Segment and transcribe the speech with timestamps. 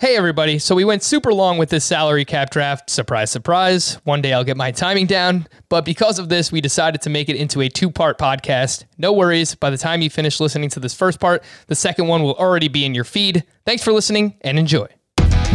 [0.00, 0.58] Hey, everybody.
[0.58, 2.90] So we went super long with this salary cap draft.
[2.90, 3.94] Surprise, surprise.
[4.02, 5.46] One day I'll get my timing down.
[5.68, 8.86] But because of this, we decided to make it into a two part podcast.
[8.98, 9.54] No worries.
[9.54, 12.66] By the time you finish listening to this first part, the second one will already
[12.66, 13.44] be in your feed.
[13.64, 14.88] Thanks for listening and enjoy.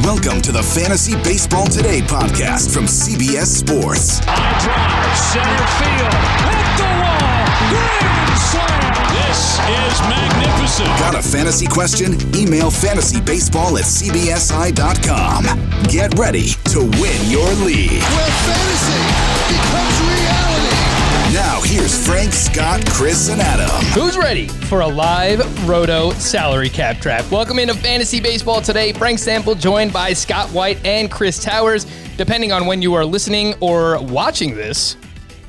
[0.03, 4.19] Welcome to the Fantasy Baseball Today podcast from CBS Sports.
[4.23, 6.13] High drive, center field,
[6.47, 7.98] hit the wall, grand slam.
[9.39, 10.89] This is magnificent.
[10.99, 12.15] Got a fantasy question?
[12.35, 15.43] Email fantasybaseball at cbsi.com.
[15.83, 18.03] Get ready to win your league.
[18.03, 18.99] where fantasy
[19.47, 21.33] becomes reality.
[21.33, 23.69] Now, here's Frank, Scott, Chris, and Adam.
[23.93, 27.31] Who's ready for a live Roto salary cap draft?
[27.31, 28.91] Welcome into Fantasy Baseball today.
[28.91, 31.85] Frank Stampfl joined by Scott White and Chris Towers.
[32.17, 34.97] Depending on when you are listening or watching this,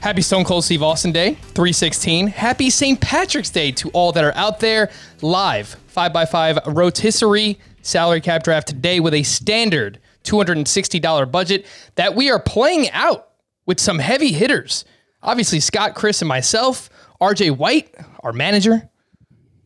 [0.01, 2.29] happy Stone Cold Steve Austin Day, 316.
[2.29, 3.01] Happy St.
[3.01, 4.91] Patrick's Day to all that are out there.
[5.20, 12.41] Live 5x5 rotisserie salary cap draft today with a standard $260 budget that we are
[12.41, 13.28] playing out
[13.67, 14.84] with some heavy hitters.
[15.23, 16.89] Obviously, Scott, Chris, and myself,
[17.21, 18.89] RJ White, our manager,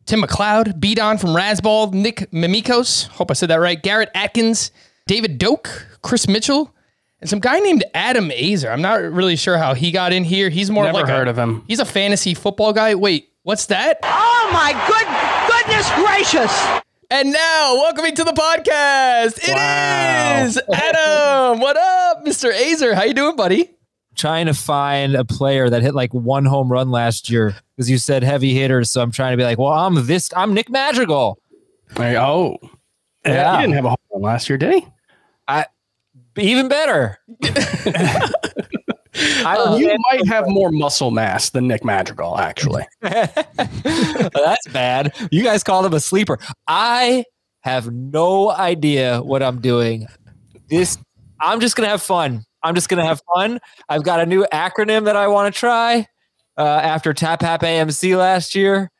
[0.06, 4.72] Tim McLeod, beat on from Rasball, Nick Mimikos, hope I said that right, Garrett Atkins,
[5.06, 6.73] David Doak, Chris Mitchell,
[7.24, 8.70] and some guy named Adam Aizer.
[8.70, 10.50] I'm not really sure how he got in here.
[10.50, 11.64] He's more Never like heard a, of him.
[11.66, 12.94] He's a fantasy football guy.
[12.94, 13.98] Wait, what's that?
[14.02, 15.08] Oh my good
[15.48, 16.82] goodness gracious!
[17.10, 19.56] And now, welcoming to the podcast, it
[20.48, 20.74] is Wow.
[20.76, 21.60] Adam.
[21.60, 22.52] What up, Mr.
[22.52, 22.92] Aizer?
[22.92, 23.70] How you doing, buddy?
[24.16, 27.96] trying to find a player that hit like one home run last year because you
[27.98, 28.88] said heavy hitters.
[28.90, 31.36] So I'm trying to be like, well, I'm this, I'm Nick Madrigal.
[31.96, 32.58] Like, oh,
[33.24, 33.56] Yeah.
[33.56, 34.86] He didn't have a home run last year, did he?
[36.36, 37.18] Even better.
[39.16, 42.84] I don't you might have more muscle mass than Nick Madrigal, actually.
[43.00, 45.14] That's bad.
[45.30, 46.38] You guys called him a sleeper.
[46.66, 47.24] I
[47.60, 50.06] have no idea what I'm doing.
[50.68, 50.98] This,
[51.40, 52.44] I'm just gonna have fun.
[52.62, 53.60] I'm just gonna have fun.
[53.88, 56.06] I've got a new acronym that I want to try
[56.58, 58.90] uh, after Tap Hap AMC last year,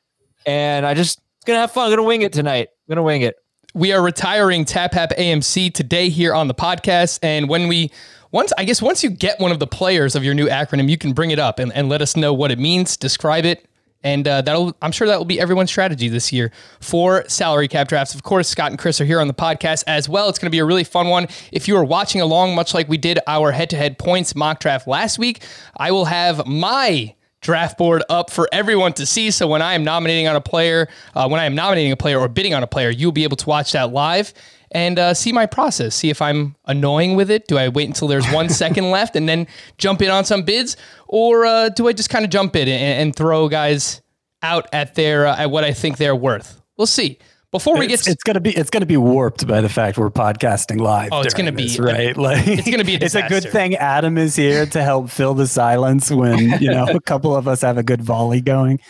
[0.46, 1.86] and I just gonna have fun.
[1.86, 2.68] I'm gonna wing it tonight.
[2.70, 3.34] I'm gonna wing it.
[3.74, 7.18] We are retiring Tap Hap AMC today here on the podcast.
[7.22, 7.90] And when we
[8.30, 10.96] once I guess once you get one of the players of your new acronym, you
[10.96, 13.66] can bring it up and, and let us know what it means, describe it.
[14.04, 17.88] And uh, that'll I'm sure that will be everyone's strategy this year for salary cap
[17.88, 18.14] drafts.
[18.14, 20.28] Of course, Scott and Chris are here on the podcast as well.
[20.28, 21.26] It's going to be a really fun one.
[21.50, 25.18] If you are watching along, much like we did our head-to-head points mock draft last
[25.18, 25.42] week,
[25.76, 29.30] I will have my draft board up for everyone to see.
[29.30, 32.18] So when I am nominating on a player, uh, when I am nominating a player
[32.18, 34.32] or bidding on a player, you'll be able to watch that live
[34.72, 35.94] and uh, see my process.
[35.94, 37.46] See if I'm annoying with it.
[37.46, 39.46] Do I wait until there's one second left and then
[39.78, 43.02] jump in on some bids, or uh, do I just kind of jump in and,
[43.02, 44.00] and throw guys
[44.42, 46.60] out at their uh, at what I think they're worth?
[46.76, 47.18] We'll see.
[47.54, 50.10] Before we get it's, it's gonna be it's gonna be warped by the fact we're
[50.10, 51.10] podcasting live.
[51.12, 52.16] Oh, it's gonna be- this, right.
[52.16, 55.34] Like it's gonna be a it's a good thing Adam is here to help fill
[55.34, 58.80] the silence when you know a couple of us have a good volley going.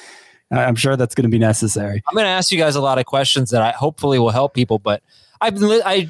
[0.50, 2.03] I- I'm sure that's going to be necessary.
[2.08, 4.54] I'm going to ask you guys a lot of questions that I hopefully will help
[4.54, 4.78] people.
[4.78, 5.03] But
[5.41, 6.08] I've been, li- I,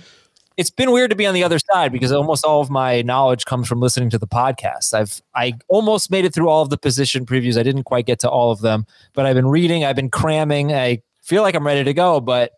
[0.56, 3.44] it's been weird to be on the other side because almost all of my knowledge
[3.46, 4.94] comes from listening to the podcast.
[4.94, 7.58] I've, I almost made it through all of the position previews.
[7.58, 9.84] I didn't quite get to all of them, but I've been reading.
[9.84, 10.72] I've been cramming.
[10.72, 12.52] I feel like I'm ready to go, but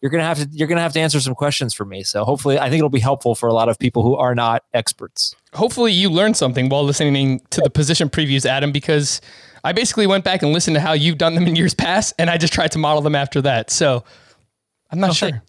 [0.00, 2.02] you're gonna have to, you're gonna have to answer some questions for me.
[2.02, 4.64] So hopefully, I think it'll be helpful for a lot of people who are not
[4.74, 5.34] experts.
[5.54, 9.20] hopefully you learned something while listening to the position previews, Adam, because
[9.64, 12.28] I basically went back and listened to how you've done them in years past, and
[12.30, 13.70] I just tried to model them after that.
[13.70, 14.04] So
[14.90, 15.42] I'm not sure.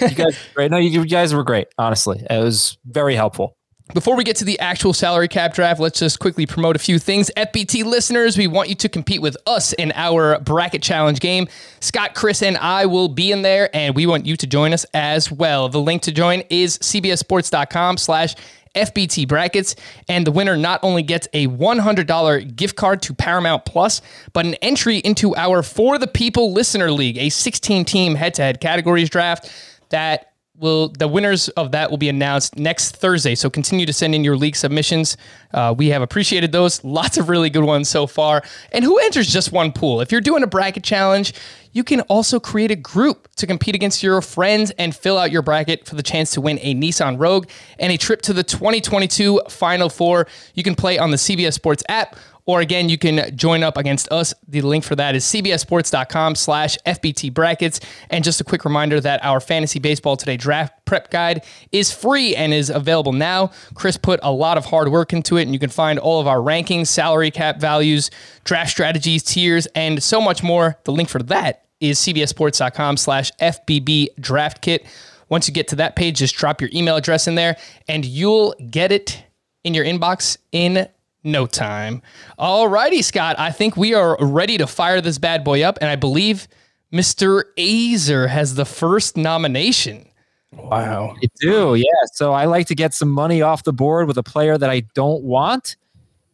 [0.00, 0.70] You guys, great.
[0.70, 1.68] No, you, you guys were great.
[1.78, 3.56] Honestly, it was very helpful.
[3.94, 6.98] Before we get to the actual salary cap draft, let's just quickly promote a few
[6.98, 7.30] things.
[7.36, 11.46] FBT listeners, we want you to compete with us in our bracket challenge game.
[11.78, 14.84] Scott, Chris, and I will be in there, and we want you to join us
[14.94, 15.68] as well.
[15.68, 18.34] The link to join is cbssports.com slash
[18.74, 19.76] FBT brackets,
[20.08, 24.02] and the winner not only gets a $100 gift card to Paramount Plus,
[24.32, 28.42] but an entry into our For the People Listener League, a 16 team head to
[28.42, 29.48] head categories draft
[29.90, 33.34] that will the winners of that will be announced next Thursday.
[33.34, 35.16] So continue to send in your league submissions.
[35.52, 36.82] Uh, we have appreciated those.
[36.94, 38.42] Lots of really good ones so far.
[38.72, 40.00] And who enters just one pool?
[40.00, 41.34] If you're doing a bracket challenge,
[41.72, 45.42] you can also create a group to compete against your friends and fill out your
[45.42, 47.48] bracket for the chance to win a Nissan Rogue
[47.80, 50.28] and a trip to the 2022 Final Four.
[50.54, 54.10] You can play on the CBS Sports app or again, you can join up against
[54.12, 54.34] us.
[54.46, 57.80] The link for that is cbsports.com slash FBT brackets.
[58.10, 62.36] And just a quick reminder that our Fantasy Baseball Today draft prep guide is free
[62.36, 63.50] and is available now.
[63.74, 66.26] Chris put a lot of hard work into it, and you can find all of
[66.26, 68.10] our rankings, salary cap values,
[68.44, 70.78] draft strategies, tiers, and so much more.
[70.84, 74.86] The link for that is cbsports.com slash FBB draft kit.
[75.28, 77.56] Once you get to that page, just drop your email address in there
[77.88, 79.24] and you'll get it
[79.64, 80.86] in your inbox in
[81.24, 82.02] no time.
[82.38, 83.36] All righty, Scott.
[83.38, 86.46] I think we are ready to fire this bad boy up, and I believe
[86.92, 87.44] Mr.
[87.58, 90.08] Aizer has the first nomination.
[90.52, 91.16] Wow.
[91.20, 91.84] I do, yeah.
[92.12, 94.80] So I like to get some money off the board with a player that I
[94.94, 95.76] don't want.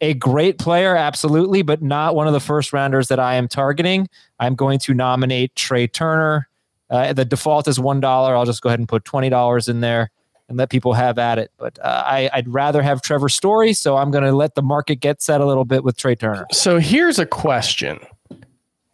[0.03, 4.09] A great player, absolutely, but not one of the first rounders that I am targeting.
[4.39, 6.49] I'm going to nominate Trea Turner.
[6.89, 8.05] Uh, the default is $1.
[8.05, 10.11] I'll just go ahead and put $20 in there
[10.51, 11.51] and let people have at it.
[11.57, 14.97] But uh, I, I'd rather have Trevor Story, so I'm going to let the market
[14.97, 16.47] get set a little bit with Trea Turner.
[16.53, 18.01] So here's a question.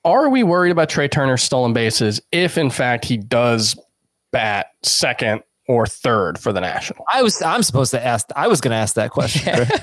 [0.04, 3.76] Are we worried about Trea Turner's stolen bases if in fact he does
[4.30, 7.04] bat second or third for the National?
[7.12, 9.66] I was I'm supposed to ask I was going to ask that question.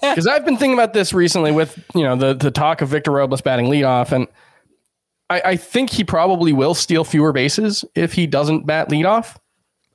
[0.00, 3.10] Because I've been thinking about this recently with you know the the talk of Victor
[3.10, 4.28] Robles batting leadoff, and
[5.28, 9.36] I, I think he probably will steal fewer bases if he doesn't bat leadoff,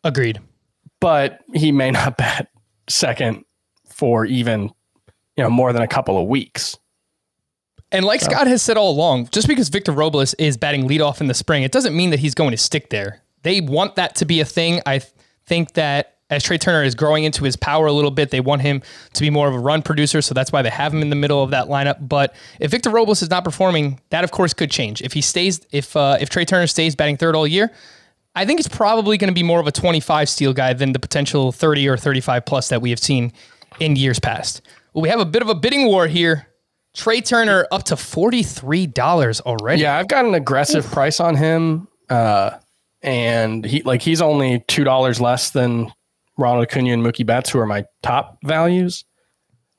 [0.03, 0.39] Agreed.
[1.01, 2.47] But he may not bat
[2.87, 3.43] second
[3.89, 4.71] for even
[5.35, 6.77] you know more than a couple of weeks.
[7.91, 11.27] And like Scott has said all along, just because Victor Robles is batting leadoff in
[11.27, 13.21] the spring, it doesn't mean that he's going to stick there.
[13.43, 14.79] They want that to be a thing.
[14.85, 15.11] I th-
[15.45, 18.61] think that as Trea Turner is growing into his power a little bit, they want
[18.61, 18.81] him
[19.13, 20.21] to be more of a run producer.
[20.21, 22.07] So that's why they have him in the middle of that lineup.
[22.07, 25.01] But if Victor Robles is not performing, that of course could change.
[25.01, 27.71] If he stays, if uh, if Trea Turner stays batting third all year,
[28.35, 30.99] I think he's probably going to be more of a 25 steal guy than the
[30.99, 33.33] potential 30 or 35 plus that we have seen
[33.79, 34.61] in years past.
[34.93, 36.47] Well, we have a bit of a bidding war here.
[36.93, 39.81] Trea Turner up to $43 already.
[39.81, 42.51] Yeah, I've got an aggressive price on him, uh,
[43.01, 45.91] and he like he's only two dollars less than
[46.37, 49.05] Ronald Acuna and Mookie Betts, who are my top values.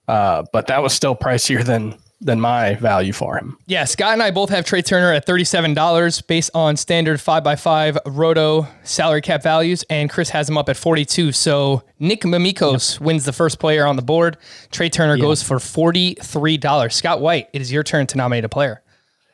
[0.09, 3.59] Uh, but that was still pricier than than my value for him.
[3.67, 8.67] Yeah, Scott and I both have Trea Turner at $37 based on standard 5x5 roto
[8.85, 13.33] salary cap values, and Chris has him up at 42 So Nick Mimikos wins the
[13.33, 14.37] first player on the board.
[14.71, 16.93] Trea Turner goes for $43.
[16.93, 18.83] Scott White, it is your turn to nominate a player.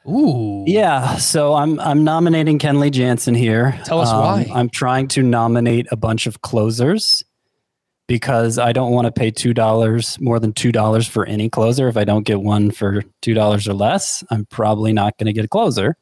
[0.06, 0.64] Ooh.
[0.67, 3.75] Yeah, so I'm I'm nominating Kenley Jansen here.
[3.76, 4.50] Um, Tell us why.
[4.55, 7.23] I'm trying to nominate a bunch of closers
[8.08, 11.87] because I don't want to pay two dollars more than two dollars for any closer.
[11.87, 15.32] If I don't get one for two dollars or less, I'm probably not going to
[15.32, 15.96] get a closer.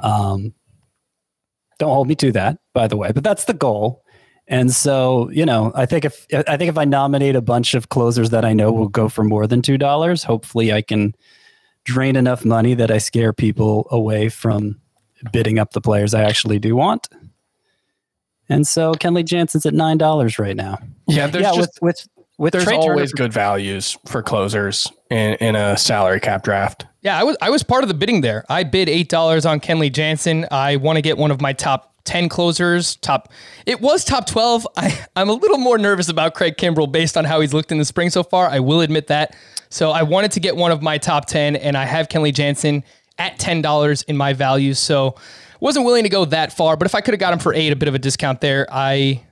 [0.00, 0.54] Um,
[1.78, 4.02] don't hold me to that, by the way, but that's the goal.
[4.48, 7.90] And so, you know, I think if I think if I nominate a bunch of
[7.90, 11.14] closers that I know will go for more than two dollars, hopefully I can
[11.84, 14.80] drain enough money that I scare people away from
[15.32, 17.08] bidding up the players I actually do want.
[18.48, 20.78] And so Kenley Jansen's at nine dollars right now.
[21.06, 22.08] Yeah, there's yeah, just with with
[22.38, 26.86] with there's Trea Turner- always good values for closers in, in a salary cap draft.
[27.02, 28.44] Yeah, I was I was part of the bidding there.
[28.48, 30.46] I bid eight dollars on Kenley Jansen.
[30.50, 32.96] I want to get one of my top ten closers.
[32.96, 33.32] Top
[33.64, 34.66] it was top twelve.
[34.76, 37.78] I, I'm a little more nervous about Craig Kimbrel based on how he's looked in
[37.78, 38.48] the spring so far.
[38.48, 39.36] I will admit that.
[39.68, 42.84] So I wanted to get one of my top ten, and I have Kenley Jansen
[43.18, 44.78] at ten dollars in my values.
[44.78, 45.16] So
[45.60, 47.72] wasn't willing to go that far, but if I could have got him for eight,
[47.72, 49.22] a bit of a discount there, I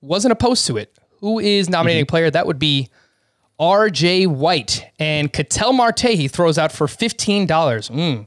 [0.00, 0.96] wasn't opposed to it.
[1.20, 2.30] Who is nominating a player?
[2.30, 2.88] That would be
[3.58, 4.26] R.J.
[4.26, 6.00] White and Ketel Marte.
[6.00, 7.88] He throws out for fifteen dollars.
[7.90, 8.26] Mm.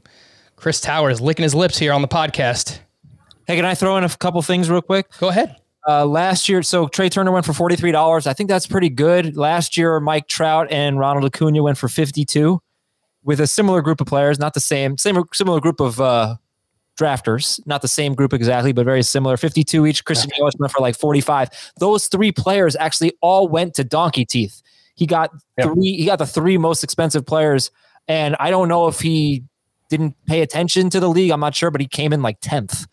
[0.56, 2.78] Chris Towers licking his lips here on the podcast.
[3.46, 5.06] hey, can I throw in a couple things real quick?
[5.18, 5.56] Go ahead.
[5.86, 8.26] Uh, last year, so Trea Turner went for forty three dollars.
[8.26, 9.36] I think that's pretty good.
[9.36, 12.60] Last year, Mike Trout and Ronald Acuna went for fifty two,
[13.22, 16.36] with a similar group of players, not the same, same similar group of uh,
[16.96, 19.36] drafters, not the same group exactly, but very similar.
[19.36, 20.04] Fifty two each.
[20.04, 21.50] Christian Yelich went for like forty five.
[21.78, 24.62] Those three players actually all went to Donkey Teeth.
[24.94, 25.68] He got Yep.
[25.68, 25.96] three.
[25.96, 27.70] He got the three most expensive players,
[28.08, 29.44] and I don't know if he
[29.88, 31.30] didn't pay attention to the league.
[31.30, 32.86] I'm not sure, but he came in like tenth.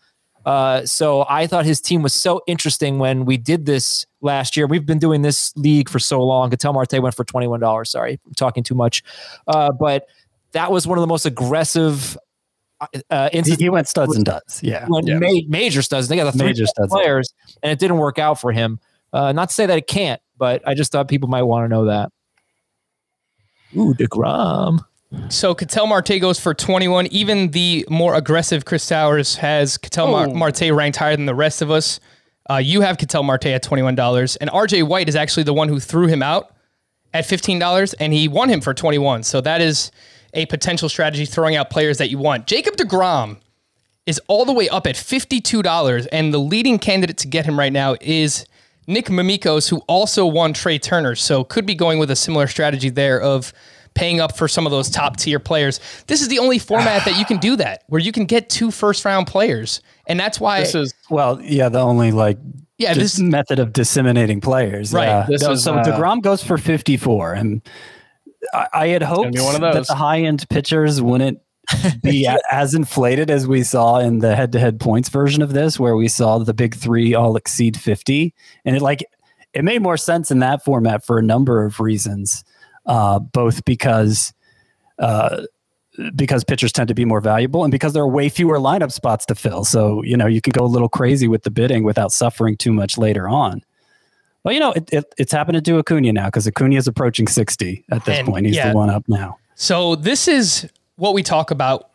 [0.46, 4.66] Uh, so I thought his team was so interesting when we did this last year.
[4.66, 6.50] We've been doing this league for so long.
[6.50, 7.90] Ketel Marte went for twenty one dollars.
[7.90, 9.02] Sorry, I'm talking too much,
[9.48, 10.06] uh, but
[10.52, 12.16] that was one of the most aggressive
[13.10, 14.60] uh, He, instances he went studs and duds.
[14.62, 14.86] Yeah.
[14.88, 15.18] when Yeah.
[15.18, 16.08] ma- major studs.
[16.08, 16.90] They got the three Major studs.
[16.92, 18.78] players, and it didn't work out for him.
[19.12, 21.68] Uh, not to say that it can't, but I just thought people might want to
[21.68, 22.10] know that.
[23.76, 24.80] Ooh, Degrom.
[25.28, 27.06] So Ketel Marte goes for 21.
[27.08, 31.62] Even the more aggressive Chris Towers has Ketel Mar- Marte ranked higher than the rest
[31.62, 32.00] of us.
[32.50, 34.36] Uh, you have Ketel Marte at $21.
[34.40, 36.54] And RJ White is actually the one who threw him out
[37.14, 39.22] at $15, and he won him for 21.
[39.22, 39.92] So that is
[40.34, 42.46] a potential strategy throwing out players that you want.
[42.46, 43.38] Jacob DeGrom
[44.06, 47.72] is all the way up at $52, and the leading candidate to get him right
[47.72, 48.46] now is
[48.86, 51.14] Nick Mimikos, who also won Trea Turner.
[51.14, 53.52] So could be going with a similar strategy there of
[53.94, 55.80] paying up for some of those top tier players.
[56.06, 58.70] This is the only format that you can do that, where you can get two
[58.70, 59.80] first round players.
[60.06, 62.38] And that's why This is Well, yeah, the only like
[62.76, 64.92] yeah, dis- this method of disseminating players.
[64.92, 65.06] Right.
[65.06, 65.26] Yeah.
[65.28, 67.62] This so is, so uh, Degrom goes for 54, and
[68.52, 71.40] I, I had hoped that the high end pitchers wouldn't
[72.02, 75.78] be as inflated as we saw in the head to head points version of this,
[75.78, 78.34] where we saw the big three all exceed 50,
[78.64, 79.04] and it like
[79.52, 82.44] it made more sense in that format for a number of reasons,
[82.86, 84.32] uh, both because.
[84.98, 85.42] Uh,
[86.16, 89.24] because pitchers tend to be more valuable and because there are way fewer lineup spots
[89.26, 89.64] to fill.
[89.64, 92.72] So, you know, you can go a little crazy with the bidding without suffering too
[92.72, 93.62] much later on.
[94.44, 97.26] Well, you know, it, it, it's happened to do Acuna now because Acuna is approaching
[97.26, 98.46] 60 at this And, point.
[98.46, 98.70] He's yeah.
[98.70, 99.38] the one up now.
[99.54, 101.90] So this is what we talk about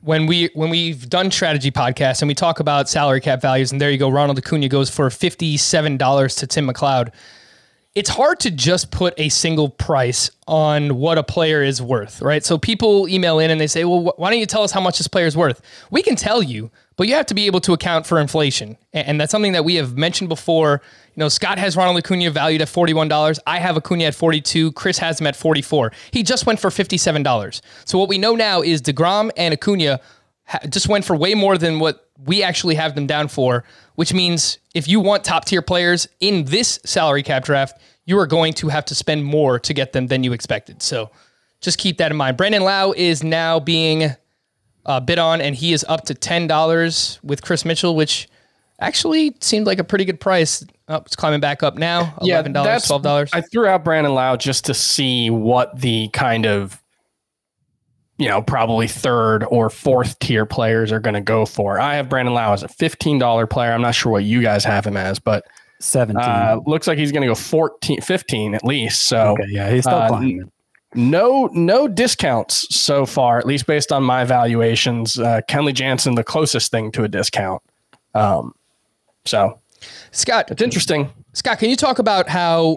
[0.00, 3.70] when we when we've done strategy podcasts and we talk about salary cap values.
[3.70, 7.12] And there you go, Ronald Acuna goes for fifty seven dollars to Tim McLeod.
[7.94, 12.42] It's hard to just put a single price on what a player is worth, right?
[12.42, 14.80] So people email in and they say, "Well, wh- why don't you tell us how
[14.80, 17.60] much this player is worth?" We can tell you, but you have to be able
[17.60, 20.80] to account for inflation, A- and that's something that we have mentioned before.
[21.14, 23.38] You know, Scott has Ronald Acuna valued at forty-one dollars.
[23.46, 24.72] I have Acuna at forty-two.
[24.72, 25.92] Chris has him at forty-four.
[26.12, 27.60] He just went for fifty-seven dollars.
[27.84, 30.00] So what we know now is Degrom and Acuna
[30.46, 33.64] ha- just went for way more than what we actually have them down for.
[33.94, 38.52] Which means if you want top-tier players in this salary cap draft, you are going
[38.54, 40.82] to have to spend more to get them than you expected.
[40.82, 41.10] So
[41.60, 42.36] just keep that in mind.
[42.36, 44.10] Brandon Lowe is now being
[44.86, 48.28] uh, bid on, and he is up to ten dollars with Chris Mitchell, which
[48.80, 50.64] actually seemed like a pretty good price.
[50.88, 52.14] Oh, it's climbing back up now.
[52.20, 53.30] Eleven dollars, that's- twelve dollars.
[53.32, 56.81] I threw out Brandon Lowe just to see what the kind of
[58.22, 61.80] you know probably third or fourth tier players are going to go for.
[61.80, 63.72] I have Brandon Lowe as a fifteen dollar player.
[63.72, 65.44] I'm not sure what you guys have him as, but
[65.80, 66.16] 17.
[66.16, 69.08] uh, looks like he's going to go 14, 15 at least.
[69.08, 70.52] So okay, yeah, he's still uh, climbing.
[70.94, 75.18] no no discounts so far, at least based on my valuations.
[75.18, 77.60] Uh, Kenley Jansen, the closest thing to a discount.
[78.14, 78.54] Um,
[79.24, 79.58] so
[80.12, 81.10] Scott, it's interesting.
[81.32, 82.76] Scott, can you talk about how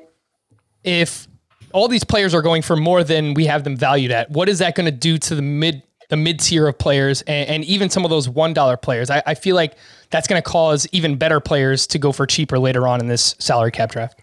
[0.84, 1.28] if
[1.76, 4.60] all these players are going for more than we have them valued at, what is
[4.60, 7.90] that going to do to the mid the mid tier of players and, and even
[7.90, 9.10] some of those one dollar players?
[9.10, 9.76] I, I feel like
[10.10, 13.36] that's going to cause even better players to go for cheaper later on in this
[13.40, 14.22] salary cap draft.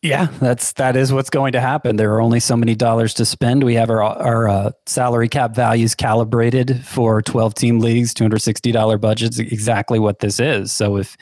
[0.00, 1.96] Yeah, that's that is what's going to happen.
[1.96, 3.62] There are only so many dollars to spend.
[3.62, 9.38] We have our our uh, salary cap values calibrated for 12 team leagues, $260 budgets,
[9.38, 10.72] exactly what this is.
[10.72, 11.18] So if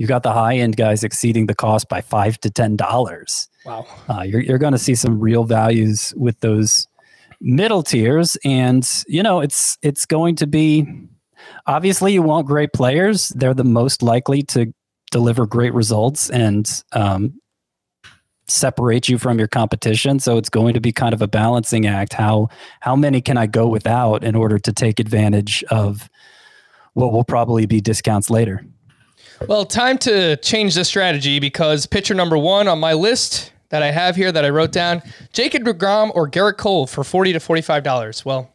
[0.00, 3.84] you got the high end guys exceeding the cost by 5 to 10 dollars, Wow.
[4.08, 6.86] uh, you're you're going to see some real values with those
[7.42, 10.86] middle tiers and you know, it's it's going to be
[11.66, 13.28] obviously you want great players.
[13.36, 14.72] They're the most likely to
[15.10, 17.34] deliver great results and um,
[18.48, 20.18] separate you from your competition.
[20.18, 22.14] So it's going to be kind of a balancing act.
[22.14, 22.48] How
[22.80, 26.08] how many can I go without in order to take advantage of
[26.94, 28.64] what will probably be discounts later?
[29.48, 33.90] Well, time to change the strategy because pitcher number one on my list that I
[33.90, 37.82] have here that I wrote down, Jacob DeGrom or Gerrit Cole for forty to forty-five
[37.82, 38.24] dollars.
[38.24, 38.52] Well,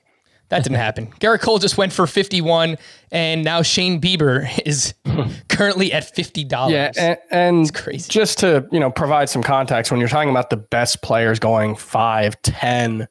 [0.50, 1.08] that didn't happen.
[1.20, 2.78] Gerrit Cole just went for fifty-one,
[3.12, 4.94] and now Shane Bieber is
[5.50, 6.74] currently at fifty dollars.
[6.74, 8.10] Yeah, and, and crazy.
[8.10, 11.76] just to you know provide some context, when you're talking about the best players going
[11.76, 13.08] five, ten,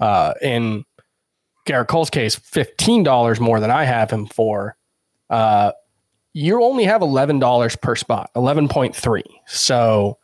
[0.00, 0.84] uh, in
[1.68, 4.76] Gerrit Cole's case, fifteen dollars more than I have him for,
[5.28, 5.72] uh,
[6.32, 9.24] you only have eleven dollars per spot, eleven point three.
[9.46, 10.18] So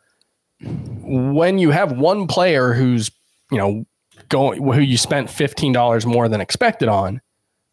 [0.61, 3.11] when you have one player who's
[3.51, 3.85] you know
[4.29, 7.21] going who you spent fifteen dollars more than expected on,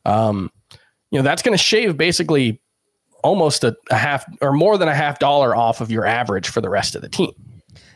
[0.05, 0.51] um,
[1.11, 2.61] you know that's going to shave basically
[3.23, 6.61] almost a, a half or more than a half dollar off of your average for
[6.61, 7.33] the rest of the team.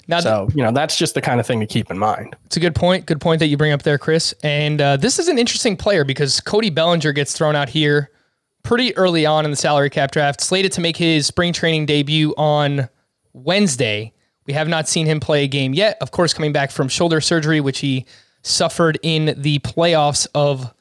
[0.08, 2.34] Now, So, you know, that's just the kind of thing to keep in mind.
[2.46, 3.04] It's a good point.
[3.04, 4.34] Good point that you bring up there, Chris.
[4.42, 8.10] And uh, this is an interesting player because Cody Bellinger gets thrown out here
[8.68, 12.34] pretty early on in the salary cap draft, slated to make his spring training debut
[12.36, 12.86] on
[13.32, 14.12] Wednesday.
[14.46, 15.96] We have not seen him play a game yet.
[16.02, 18.04] Of course, coming back from shoulder surgery, which he
[18.42, 20.74] suffered in the playoffs of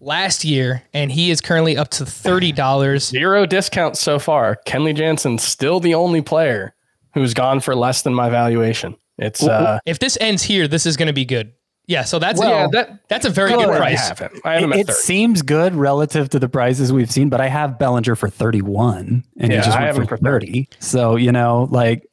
[0.00, 3.08] last year, and he is currently up to thirty dollars.
[3.08, 4.60] Zero discounts so far.
[4.64, 6.76] Kenley Jansen's still the only player
[7.12, 8.94] who's gone for less than my valuation.
[9.18, 11.52] It's uh, If this ends here, this is going to be good.
[11.86, 14.08] Yeah, so that's yeah, a, that that's a very good where I price.
[14.08, 14.40] have him.
[14.44, 17.40] I have him It, at it seems good relative to the prices we've seen, but
[17.40, 20.16] I have Bellinger for 31 and Yeah, he just I went have for him for
[20.16, 20.68] 30.
[20.78, 22.06] So, you know, like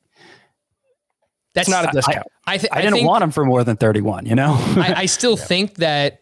[1.54, 2.26] That's It's not a discount.
[2.48, 4.56] I, th- I didn't think, want him for more than 31, you know?
[4.76, 6.22] I, I still think that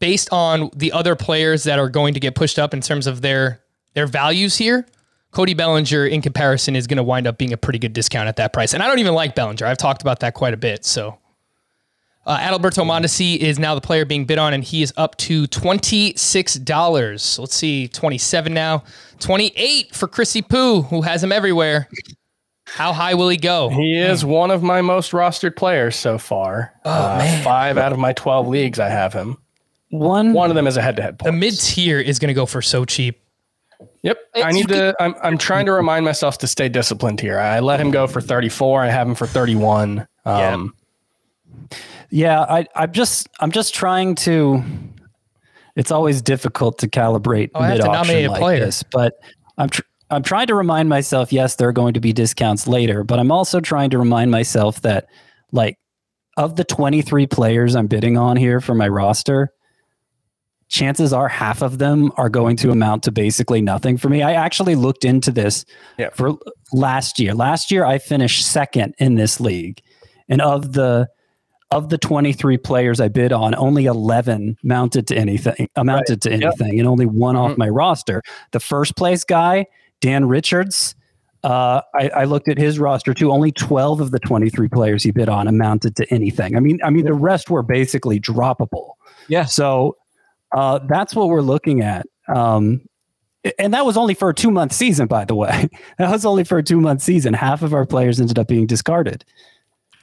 [0.00, 3.20] based on the other players that are going to get pushed up in terms of
[3.20, 3.60] their
[3.94, 4.84] their values here,
[5.30, 8.36] Cody Bellinger in comparison is going to wind up being a pretty good discount at
[8.36, 8.74] that price.
[8.74, 9.64] And I don't even like Bellinger.
[9.64, 10.84] I've talked about that quite a bit.
[10.84, 11.18] So
[12.26, 15.46] uh, Adalberto Mondesi is now the player being bid on, and he is up to
[15.46, 17.38] twenty six dollars.
[17.38, 18.84] Let's see, twenty seven now,
[19.18, 21.88] twenty eight for Chrissy Poo, who has him everywhere.
[22.66, 23.68] How high will he go?
[23.70, 26.72] He is one of my most rostered players so far.
[26.84, 29.36] Oh man, five out of my twelve leagues, I have him.
[29.88, 31.18] One, One of them is a head-to-head.
[31.18, 33.20] The mid tier is going to go for so cheap.
[34.02, 34.18] Yep.
[34.36, 34.94] I need to.
[35.00, 35.14] I'm.
[35.22, 37.38] I'm trying to remind myself to stay disciplined here.
[37.40, 38.84] I let him go for 34.
[38.84, 40.06] I have him for 31.
[40.24, 40.74] Um,
[41.70, 41.78] Yeah,
[42.48, 44.62] I, I'm just I'm just trying to.
[45.76, 48.60] It's always difficult to calibrate Oh, mid auction like player.
[48.64, 49.14] this, but
[49.56, 51.32] I'm tr- I'm trying to remind myself.
[51.32, 54.80] Yes, there are going to be discounts later, but I'm also trying to remind myself
[54.82, 55.06] that
[55.52, 55.78] like
[56.36, 59.50] of the 23 players I'm bidding on here for my roster,
[60.68, 64.22] chances are half of them are going to amount to basically nothing for me.
[64.22, 65.64] I actually looked into this
[65.98, 66.10] Yeah.
[66.14, 66.36] for
[66.72, 67.34] last year.
[67.34, 69.80] Last year I finished second in this league.
[70.28, 71.08] And of the
[71.70, 76.78] of the 23 players I bid on, only 11 mounted to anything, amounted to anything,
[76.78, 78.22] and only one off my roster.
[78.50, 79.66] The first place guy,
[80.00, 80.96] Dan Richards,
[81.42, 83.30] uh, I, I looked at his roster too.
[83.30, 86.56] Only 12 of the 23 players he bid on amounted to anything.
[86.56, 88.92] I mean, I mean, the rest were basically droppable.
[89.28, 89.46] Yeah.
[89.46, 89.96] So
[90.52, 92.06] uh, that's what we're looking at.
[92.28, 92.82] Um,
[93.58, 95.68] and that was only for a two month season, by the way.
[95.98, 97.32] That was only for a two month season.
[97.32, 99.24] Half of our players ended up being discarded.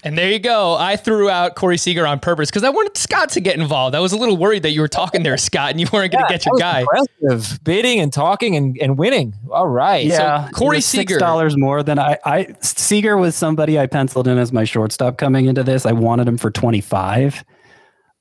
[0.07, 0.75] And there you go.
[0.75, 3.93] I threw out Corey Seager on purpose because I wanted Scott to get involved.
[3.93, 6.25] I was a little worried that you were talking there, Scott, and you weren't going
[6.25, 6.81] to get your guy.
[6.81, 9.33] Impressive bidding and talking and, and winning.
[9.51, 10.05] All right.
[10.05, 12.17] Yeah, Corey Seager- six dollars more than I.
[12.23, 15.85] I Seager was somebody I penciled in as my shortstop coming into this.
[15.85, 17.43] I wanted him for twenty five.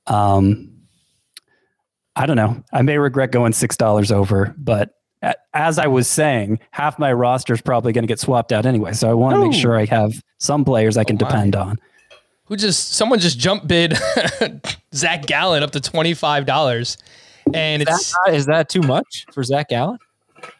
[0.07, 0.73] Um,
[2.17, 2.63] I don't know.
[2.73, 4.91] I may regret going six dollars over, but a-
[5.53, 8.93] as I was saying, half my roster is probably going to get swapped out anyway.
[8.93, 9.59] So I want to make Oh.
[9.59, 11.27] sure I have some players I can my.
[11.27, 11.77] depend on.
[12.45, 13.97] Who just someone just jump bid
[14.95, 16.97] Zach Gallen up to twenty five dollars,
[17.53, 19.97] and Is that, it's not- is that too much for Zach Gallen?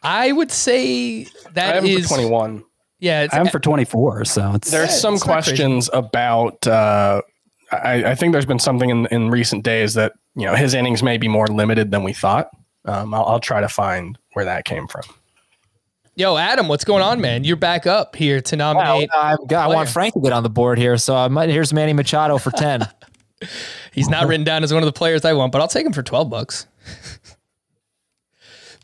[0.02, 2.62] I would say I that have him is for 21.
[2.98, 3.26] yeah.
[3.32, 4.24] I'm for twenty four.
[4.26, 6.66] So it's There's Yeah, some it's questions about.
[6.66, 7.22] Uh,
[7.70, 11.02] I, I think there's been something in, in recent days that you know his innings
[11.02, 12.50] may be more limited than we thought.
[12.88, 15.02] Um, I'll, I'll try to find where that came from.
[16.16, 17.44] yo Adam, what's going on, man?
[17.44, 19.10] You're back up here to Well, nominate.
[19.14, 19.88] I've got, I want.
[19.88, 20.96] Frank to get on the board here.
[20.96, 22.88] So I might, here's Manny Machado for 10.
[23.92, 25.92] He's not written down as one of the players I want, but I'll take him
[25.92, 26.66] for 12 bucks.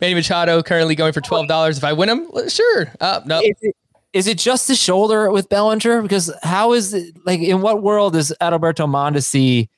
[0.00, 1.78] Manny Machado currently going for $12.
[1.78, 2.92] If I win him, sure.
[3.00, 3.40] Uh, no.
[3.40, 3.76] is, it,
[4.12, 6.02] is it just the shoulder with Bellinger?
[6.02, 9.68] Because how is it like in what world is Adalberto Mondesi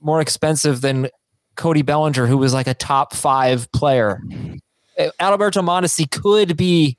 [0.00, 1.08] more expensive than
[1.56, 4.20] Cody Bellinger, who was like a top five player?
[5.20, 6.96] Alberto Adalberto Mondesi could be,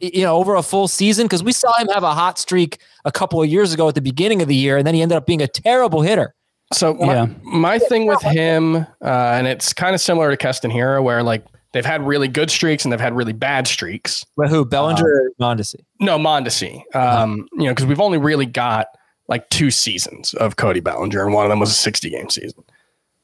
[0.00, 3.12] you know, over a full season because we saw him have a hot streak a
[3.12, 5.26] couple of years ago at the beginning of the year, and then he ended up
[5.26, 6.34] being a terrible hitter.
[6.72, 7.26] So my, Yeah.
[7.44, 11.44] my thing with him, uh, and it's kind of similar to Keston Hiura, where like
[11.72, 14.24] they've had really good streaks and they've had really bad streaks.
[14.36, 15.76] But who Bellinger or Mondesi?
[16.00, 16.82] No, Mondesi.
[16.94, 18.88] Um, You know, because we've only really got
[19.28, 22.62] like two seasons of Cody Bellinger, and one of them was a 60 game season.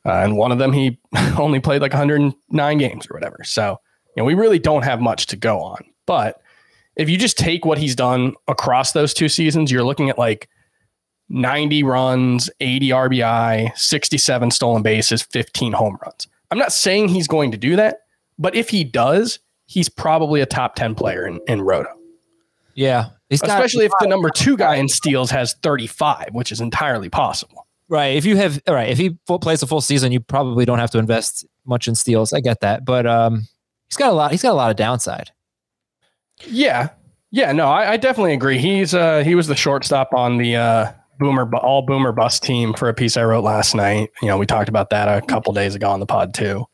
[0.05, 0.99] Uh, and one of them he
[1.39, 3.39] only played like 109 games or whatever.
[3.45, 3.79] So,
[4.17, 5.85] you know, we really don't have much to go on.
[6.07, 6.41] But
[6.97, 10.49] if you just take what he's done across those two seasons, you're looking at like
[11.29, 16.27] 90 runs, 80 RBI, 67 stolen bases, 15 home runs.
[16.51, 18.01] I'm not saying he's going to do that,
[18.39, 21.89] but if he does, he's probably a top 10 player in, in Roto.
[22.75, 27.62] Yeah, Especially if the number two guy in steals has 35, which is entirely possible.
[27.93, 28.17] Right.
[28.17, 30.79] If you have all right, if he full, plays a full season, you probably don't
[30.79, 32.33] have to invest much in steals.
[32.33, 33.47] I get that, but um,
[33.91, 34.31] he's got a lot.
[34.31, 35.31] He's got a lot of downside.
[36.47, 36.89] Yeah.
[37.33, 38.57] Yeah, no, I, I definitely agree.
[38.57, 42.89] He's uh he was the shortstop on the uh boomer all boomer bust team for
[42.89, 44.09] a piece I wrote last night.
[44.23, 46.65] You know, we talked about that a couple days ago on the pod too.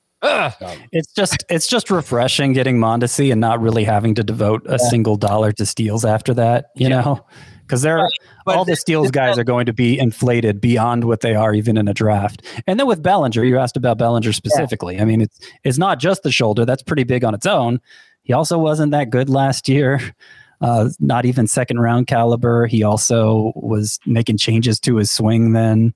[0.92, 5.16] It's just it's just refreshing getting Mondesi and not really having to devote a single
[5.16, 7.26] dollar to steals after that, you know,
[7.68, 8.09] because they're
[8.46, 11.87] all the steals guys are going to be inflated beyond what they are even in
[11.87, 12.42] a draft.
[12.66, 14.98] And then with Bellinger, you asked about Bellinger specifically.
[14.98, 17.81] I mean, it's it's not just the shoulder; that's pretty big on its own.
[18.22, 20.00] He also wasn't that good last year.
[20.61, 22.66] Uh, not even second round caliber.
[22.66, 25.94] He also was making changes to his swing then.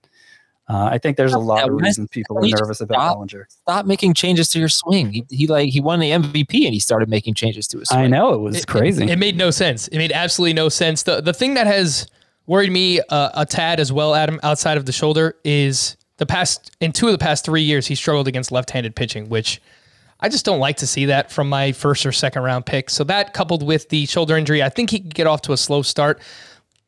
[0.69, 3.47] Uh, I think there's a lot of reasons people are nervous about stop- Bellinger.
[3.51, 5.13] Stop making changes to your swing.
[5.13, 8.01] He, he like he won the MVP and he started making changes to his swing.
[8.01, 9.05] I know it was It- crazy.
[9.05, 9.89] It, it made no sense.
[9.89, 11.03] It made absolutely no sense.
[11.03, 12.07] The the thing that has
[12.47, 16.71] worried me uh, a tad as well, Adam, outside of the shoulder, is the past
[16.81, 19.61] in two of the past three years he struggled against left-handed pitching, which
[20.21, 22.89] I just don't like to see that from my first or second round pick.
[22.91, 25.57] So that coupled with the shoulder injury, I think he could get off to a
[25.57, 26.21] slow start.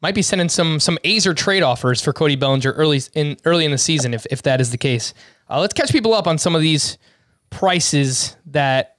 [0.04, 3.70] Might be sending some some Aizer trade offers for Cody Bellinger early in early in
[3.70, 5.14] the season if if that is the case.
[5.48, 6.98] Uh, let's catch people up on some of these
[7.48, 8.98] prices that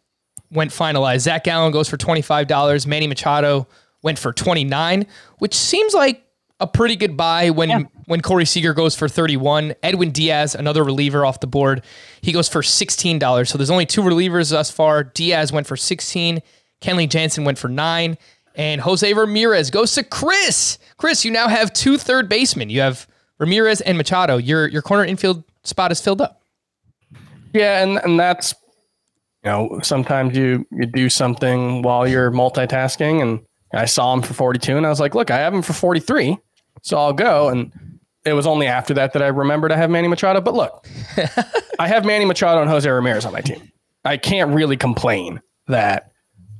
[0.50, 1.20] went finalized.
[1.20, 2.88] Zach Gallen goes for twenty five dollars.
[2.88, 3.68] Manny Machado
[4.02, 5.06] went for twenty nine,
[5.38, 6.24] which seems like
[6.60, 9.76] a pretty good buy when when Corey Seager goes for thirty one.
[9.84, 11.86] Edwin Diaz, another reliever off the board,
[12.22, 13.52] he goes for sixteen dollars.
[13.52, 15.04] So there's only two relievers thus far.
[15.04, 16.42] Diaz went for sixteen.
[16.82, 18.18] Kenley Jansen went for nine.
[18.56, 20.78] And Jose Ramirez goes to Chris.
[20.98, 22.70] Chris, you now have two third basemen.
[22.70, 24.38] You have Ramirez and Machado.
[24.38, 26.42] Your your corner infield spot is filled up.
[27.54, 28.54] Yeah, and and that's
[29.44, 33.40] you know sometimes you you do something while you're multitasking, and
[33.74, 36.38] I saw him for 42, and I was like, look, I have him for 43,
[36.82, 37.50] so I'll go.
[37.50, 37.72] And
[38.26, 40.42] it was only after that that I remembered I have Manny Machado.
[40.42, 40.88] But look,
[41.80, 43.72] I have Manny Machado and Jose Ramirez on my team.
[44.04, 46.12] I can't really complain that.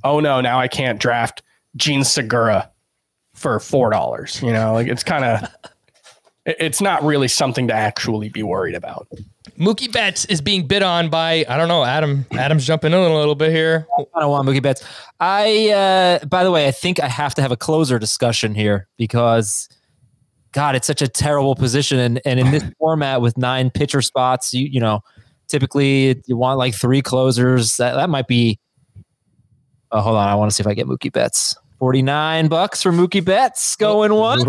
[0.04, 1.42] Oh no, now I can't draft
[1.76, 2.70] Jean Segura
[3.34, 4.42] for four dollars.
[4.42, 5.48] You know, like it's kind of.
[6.46, 9.08] It's not really something to actually be worried about.
[9.58, 12.24] Mookie Betts is being bid on by I don't know Adam.
[12.32, 13.86] Adam's jumping in a little bit here.
[14.14, 14.84] I don't want Mookie Betts.
[15.18, 18.86] I, uh, by the way, I think I have to have a closer discussion here
[18.96, 19.68] because,
[20.52, 24.54] God, it's such a terrible position, and and in this format with nine pitcher spots,
[24.54, 25.00] you you know,
[25.48, 27.76] typically you want like three closers.
[27.78, 28.60] That that might be.
[29.90, 31.56] Oh, hold on, I want to see if I get Mookie Betts.
[31.78, 33.76] Forty nine bucks for Mookie Betts.
[33.76, 34.44] Going once,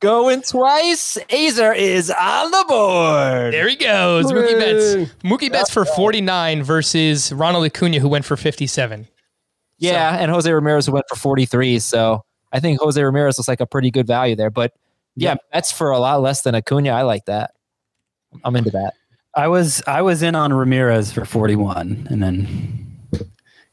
[0.00, 1.16] going twice.
[1.28, 3.54] Aizer is on the board.
[3.54, 5.12] There he goes, Mookie Betts.
[5.22, 9.06] Mookie Betts for forty nine versus Ronald Acuna who went for fifty seven.
[9.78, 11.80] Yeah, and Jose Ramirez who went for 43.
[11.80, 14.50] So I think Jose Ramirez looks like a pretty good value there.
[14.50, 14.72] But
[15.16, 16.90] yeah, that's for a lot less than Acuna.
[16.90, 17.52] I like that.
[18.44, 18.94] I'm into that.
[19.34, 22.91] I was I was in on Ramirez for 41, and then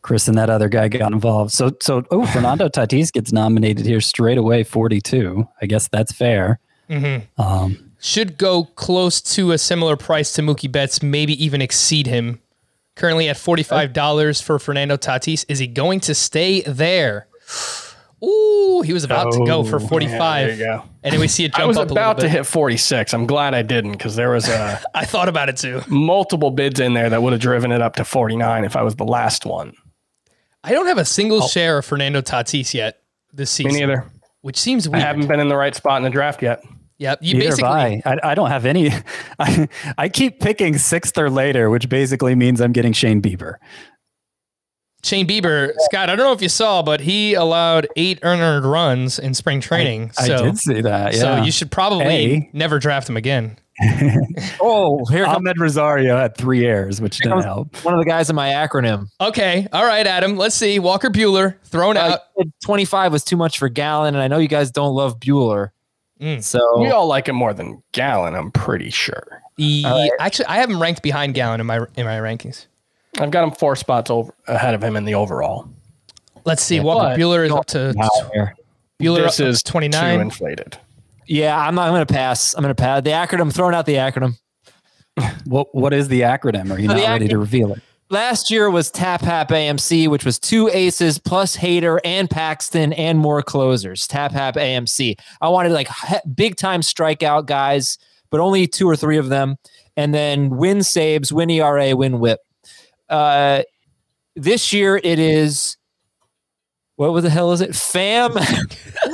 [0.10, 1.52] Chris and that other guy got involved.
[1.52, 5.48] So so oh, Fernando Tatis gets nominated here straight away, 42.
[5.62, 6.60] I guess that's fair.
[6.90, 7.40] Mm-hmm.
[7.40, 12.42] Um, Should go close to a similar price to Mookie Betts, maybe even exceed him.
[12.96, 15.46] Currently at forty five dollars for Fernando Tatis.
[15.48, 17.28] Is he going to stay there?
[18.24, 20.12] Ooh, he was about to go for 45.
[20.12, 20.84] Yeah, there you go.
[21.04, 22.32] And then we see it I jump was up a little about to bit.
[22.32, 23.14] hit 46.
[23.14, 24.82] I'm glad I didn't because there was a.
[24.96, 25.82] I thought about it too.
[25.88, 28.96] multiple bids in there that would have driven it up to 49 if I was
[28.96, 29.74] the last one.
[30.64, 31.48] I don't have a single oh.
[31.48, 33.02] share of Fernando Tatis yet
[33.34, 33.74] this season.
[33.74, 34.06] Me neither.
[34.42, 36.64] which seems I haven't been in the right spot in the draft yet.
[36.98, 37.70] Yep, you neither basically.
[37.70, 38.02] I.
[38.06, 38.18] I.
[38.24, 38.92] I don't have any.
[39.40, 43.56] I, I keep picking sixth or later, which basically means I'm getting Shane Bieber.
[45.02, 49.18] Shane Bieber, Scott, I don't know if you saw, but he allowed eight earned runs
[49.18, 50.12] in spring training.
[50.18, 51.14] I so, did see that.
[51.14, 51.20] Yeah.
[51.20, 52.50] so you should probably A.
[52.52, 53.58] never draft him again.
[54.62, 57.76] Oh, here comes Amed Rosario had three errors, which didn't help.
[57.84, 59.08] one of the guys in my acronym.
[59.22, 60.38] Okay, all right, Adam.
[60.38, 60.80] Let's see.
[60.80, 62.48] Walker Buehler thrown Uh, out.
[62.64, 65.70] 25 was too much for Gallen, and I know you guys don't love Buehler.
[66.22, 66.44] Mm.
[66.44, 69.42] So We all like him more than Gallen, I'm pretty sure.
[69.58, 69.86] He-
[70.20, 72.66] Actually, I have him ranked behind Gallen in my in my rankings.
[73.20, 75.68] I've got him four spots over ahead of him in the overall.
[76.46, 76.80] Let's see.
[76.80, 78.56] Walker Buehler is up to Wow, here.
[79.02, 80.78] Buehler this up is to twenty too inflated.
[81.30, 81.88] Yeah, I'm not.
[81.88, 82.56] I'm going to pass.
[82.56, 83.42] I'm going to pass the acronym.
[83.42, 84.34] I'm throwing out the acronym.
[85.46, 86.72] What What is the acronym?
[86.72, 87.82] Are you So not ready acronym- to reveal it?
[88.12, 93.20] Last year was Tap Hap AMC, which was two aces plus Hader and Paxton and
[93.20, 94.08] more closers.
[94.08, 95.16] Tap Hap AMC.
[95.42, 95.88] I wanted like
[96.34, 98.00] big time strikeout guys,
[98.32, 99.58] but only two or three of them,
[99.96, 102.40] and then win saves, win ERA, win WHIP.
[103.10, 103.62] Uh,
[104.36, 105.78] this year it is.
[106.96, 107.76] What the hell is it?
[107.76, 108.34] Fam,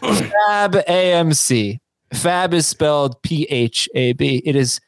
[0.00, 1.78] Fab AMC.
[2.12, 4.42] Fab is spelled P H A B.
[4.44, 4.80] It is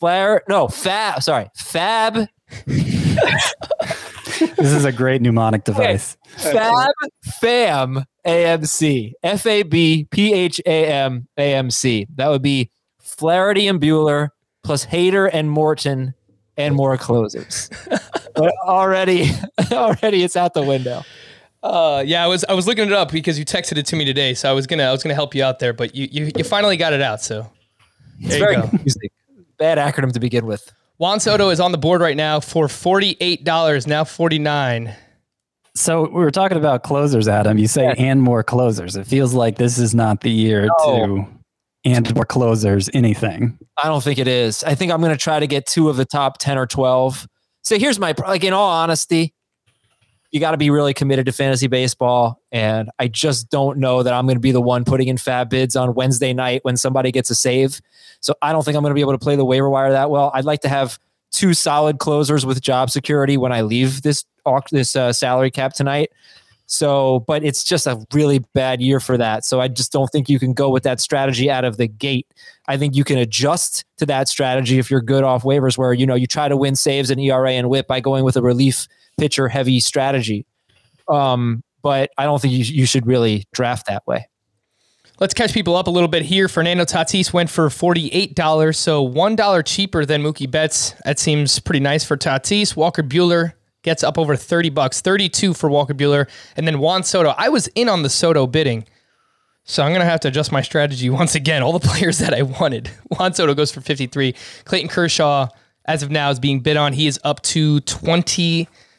[0.00, 0.42] Flare.
[0.48, 1.22] No, Fab.
[1.22, 2.26] Sorry, Fab.
[4.56, 6.16] This is a great mnemonic device.
[6.36, 6.90] Fab
[7.40, 9.12] Fam AMC.
[9.22, 12.06] F A B P H A M AMC.
[12.16, 14.30] That would be Flaherty and Buehler
[14.62, 16.14] plus Hader and Morton
[16.56, 17.70] and more closers.
[18.34, 19.30] but already,
[19.72, 21.02] already it's out the window.
[21.66, 24.04] Uh, yeah, I was I was looking it up because you texted it to me
[24.04, 26.30] today, so I was gonna I was gonna help you out there, but you you,
[26.36, 27.20] you finally got it out.
[27.22, 27.50] So
[28.20, 29.10] It's very confusing.
[29.58, 30.72] Bad acronym to begin with.
[30.98, 34.94] Juan Soto is on the board right now for forty eight dollars, now forty nine.
[35.74, 37.58] So we were talking about closers, Adam.
[37.58, 38.96] You say and more closers.
[38.96, 41.06] It feels like this is not the year No.
[41.06, 41.26] to
[41.84, 43.58] and more closers anything.
[43.82, 44.64] I don't think it is.
[44.64, 47.28] I think I'm going to try to get two of the top 10 or 12.
[47.62, 49.34] So here's my, like, in all honesty,
[50.30, 52.40] you got to be really committed to fantasy baseball.
[52.52, 55.48] And I just don't know that I'm going to be the one putting in FAAB
[55.48, 57.80] bids on Wednesday night when somebody gets a save.
[58.20, 60.10] So I don't think I'm going to be able to play the waiver wire that
[60.10, 60.30] well.
[60.34, 60.98] I'd like to have
[61.30, 64.24] two solid closers with job security when I leave this,
[64.70, 66.10] this uh, salary cap tonight.
[66.66, 69.44] So, but it's just a really bad year for that.
[69.44, 72.26] So I just don't think you can go with that strategy out of the gate.
[72.66, 76.06] I think you can adjust to that strategy if you're good off waivers where, you
[76.06, 78.88] know, you try to win saves and ERA and whip by going with a relief
[79.18, 80.46] pitcher heavy strategy.
[81.08, 84.28] Um, but I don't think you, you should really draft that way.
[85.18, 86.46] Let's catch people up a little bit here.
[86.46, 90.94] Fernando Tatis went for $48, so $1 cheaper than Mookie Betts.
[91.06, 92.76] That seems pretty nice for Tatis.
[92.76, 96.28] Walker Buehler gets up over 30 bucks, 32 for Walker Buehler.
[96.56, 97.30] And then Juan Soto.
[97.38, 98.84] I was in on the Soto bidding,
[99.64, 101.62] so I'm going to have to adjust my strategy once again.
[101.62, 102.90] All the players that I wanted.
[103.16, 104.34] Juan Soto goes for 53.
[104.64, 105.48] Clayton Kershaw,
[105.86, 106.92] as of now, is being bid on.
[106.92, 107.80] He is up to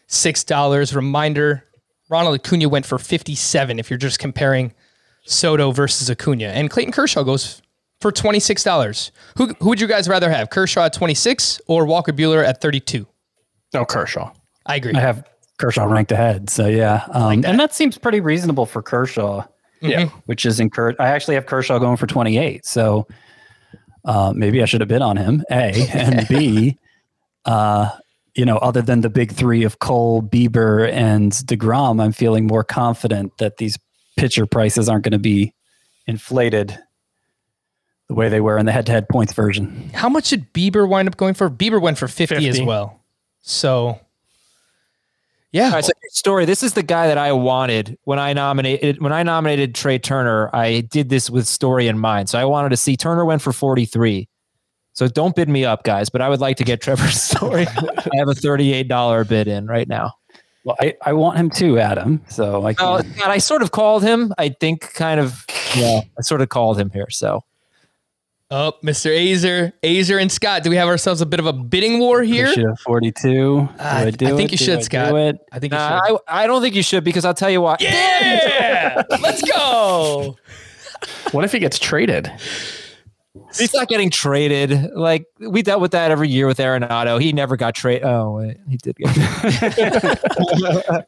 [0.09, 0.95] $26.
[0.95, 1.63] Reminder,
[2.09, 4.73] Ronald Acuna went for 57 if you're just comparing
[5.25, 6.47] Soto versus Acuna.
[6.47, 7.61] And Clayton Kershaw goes
[7.99, 9.11] for $26.
[9.37, 10.49] Who, who would you guys rather have?
[10.49, 13.05] Kershaw at 26 or Walker Buehler at 32?
[13.73, 14.31] No Kershaw.
[14.65, 14.93] I agree.
[14.93, 16.49] I have Kershaw ranked ahead.
[16.49, 17.05] So yeah.
[17.11, 19.45] Um, and that seems pretty reasonable for Kershaw.
[19.81, 20.05] Yeah.
[20.25, 20.99] Which is encouraged.
[20.99, 22.65] I actually have Kershaw going for 28.
[22.65, 23.07] So
[24.05, 25.87] uh, maybe I should have bid on him, A.
[25.93, 26.77] And B,
[27.45, 27.89] uh,
[28.37, 32.63] you know, other than the big three of Cole, Bieber, and DeGrom, I'm feeling more
[32.63, 33.77] confident that these
[34.15, 35.53] pitcher prices aren't going to be
[36.05, 36.77] inflated
[38.07, 39.89] the way they were in the head to head points version.
[39.93, 41.49] How much did Bieber wind up going for?
[41.49, 43.01] Bieber went for 50, as well.
[43.41, 43.99] So,
[45.51, 45.65] yeah.
[45.65, 46.45] All right, so story.
[46.45, 50.49] This is the guy that I wanted when I nominated when I nominated Trea Turner.
[50.53, 52.29] I did this with story in mind.
[52.29, 54.27] So I wanted to see Turner went for 43.
[54.97, 56.09] So don't bid me up, guys.
[56.09, 57.67] But I would like to get Trevor's Story.
[57.67, 60.13] I have a $38 bid in right now.
[60.63, 62.19] Well, I, I want him too, Adam.
[62.29, 63.15] So I oh, can't.
[63.17, 64.33] God, I sort of called him.
[64.39, 65.45] I think kind of.
[65.75, 67.11] Yeah, I sort of called him here.
[67.11, 67.43] So
[68.49, 69.11] Oh, Mr.
[69.15, 70.63] Aizer, Aizer and Scott.
[70.63, 72.47] Do we have ourselves a bit of a bidding war here?
[72.47, 73.21] should have 42.
[73.21, 74.53] Do uh, I- I, do I think it?
[74.53, 75.09] you Do should, I Scott.
[75.11, 75.37] Do it?
[75.51, 76.17] I think you Nah, should.
[76.27, 77.77] I I don't think you should because I'll tell you why.
[77.81, 80.37] yeah, let's go.
[81.33, 82.31] What if he gets traded?
[83.57, 84.91] He's not getting traded.
[84.93, 87.19] Like we dealt with that every year with Arenado.
[87.21, 88.03] He never got traded.
[88.05, 90.17] Oh, wait, he did get.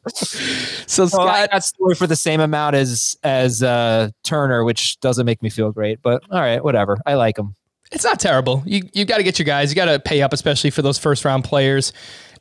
[0.86, 5.24] So Well, Scott, got Story for the same amount as as uh, Turner, which doesn't
[5.26, 6.02] make me feel great.
[6.02, 6.98] But all right, whatever.
[7.06, 7.54] I like him.
[7.92, 8.62] it's not terrible.
[8.66, 9.70] You you got to get your guys.
[9.70, 11.92] You got to pay up, especially for those first round players.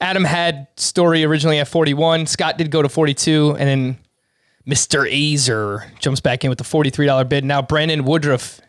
[0.01, 2.25] Adam had Story originally at 41.
[2.25, 3.97] Scott did go to 42, and then
[4.67, 5.09] Mr.
[5.11, 7.43] Aizer jumps back in with the $43 bid.
[7.43, 8.61] Now Brandon Woodruff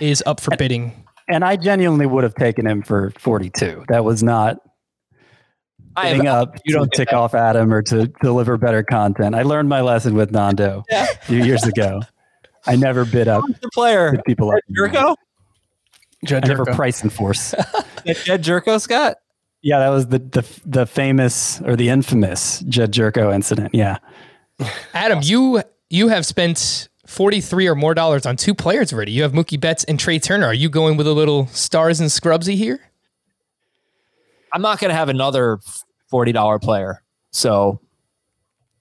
[0.00, 1.04] is up for bidding.
[1.28, 3.84] And I genuinely would have taken him for 42.
[3.88, 4.58] That was not
[5.96, 7.16] I getting have, up you don't tick that.
[7.16, 9.34] off Adam or to deliver better content.
[9.34, 12.00] I learned my lesson with Nando a few years ago.
[12.66, 14.12] I never bid up the player.
[14.12, 14.58] bid people up.
[14.76, 15.16] Gyorko?
[16.24, 17.50] Jed I never price enforce.
[18.24, 19.16] Jed Gyorko, Scott?
[19.62, 23.74] yeah, that was the, the the famous or the infamous Jed Gyorko incident.
[23.74, 23.98] Yeah.
[24.94, 29.12] Adam, you you have spent 43 or more dollars on two players already.
[29.12, 30.46] You have Mookie Betts and Trea Turner.
[30.46, 32.80] Are you going with a little stars and scrubsy here?
[34.52, 35.58] I'm not going to have another
[36.12, 37.02] $40 player.
[37.30, 37.80] So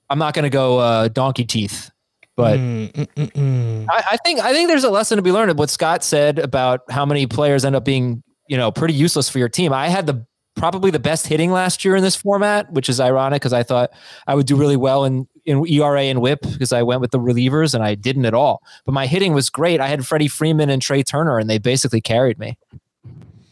[0.10, 1.92] I'm not going to go uh, donkey teeth.
[2.38, 3.86] But Mm, mm, mm.
[3.90, 6.38] I, I think I think there's a lesson to be learned of what Scott said
[6.38, 9.72] about how many players end up being, you know, pretty useless for your team.
[9.72, 10.26] I had the
[10.58, 13.92] probably the best hitting last year in this format, which is ironic because I thought
[14.28, 17.20] I would do really well in in ERA and WHIP because I went with the
[17.20, 18.64] relievers and I didn't at all.
[18.86, 19.80] But my hitting was great.
[19.80, 22.58] I had Freddie Freeman and Trea Turner, and they basically carried me.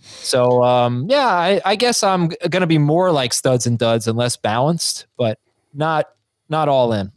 [0.01, 4.07] So um, yeah, I, I guess I'm going to be more like studs and duds
[4.07, 5.37] and less balanced, but
[5.73, 6.09] not
[6.49, 7.11] not all in.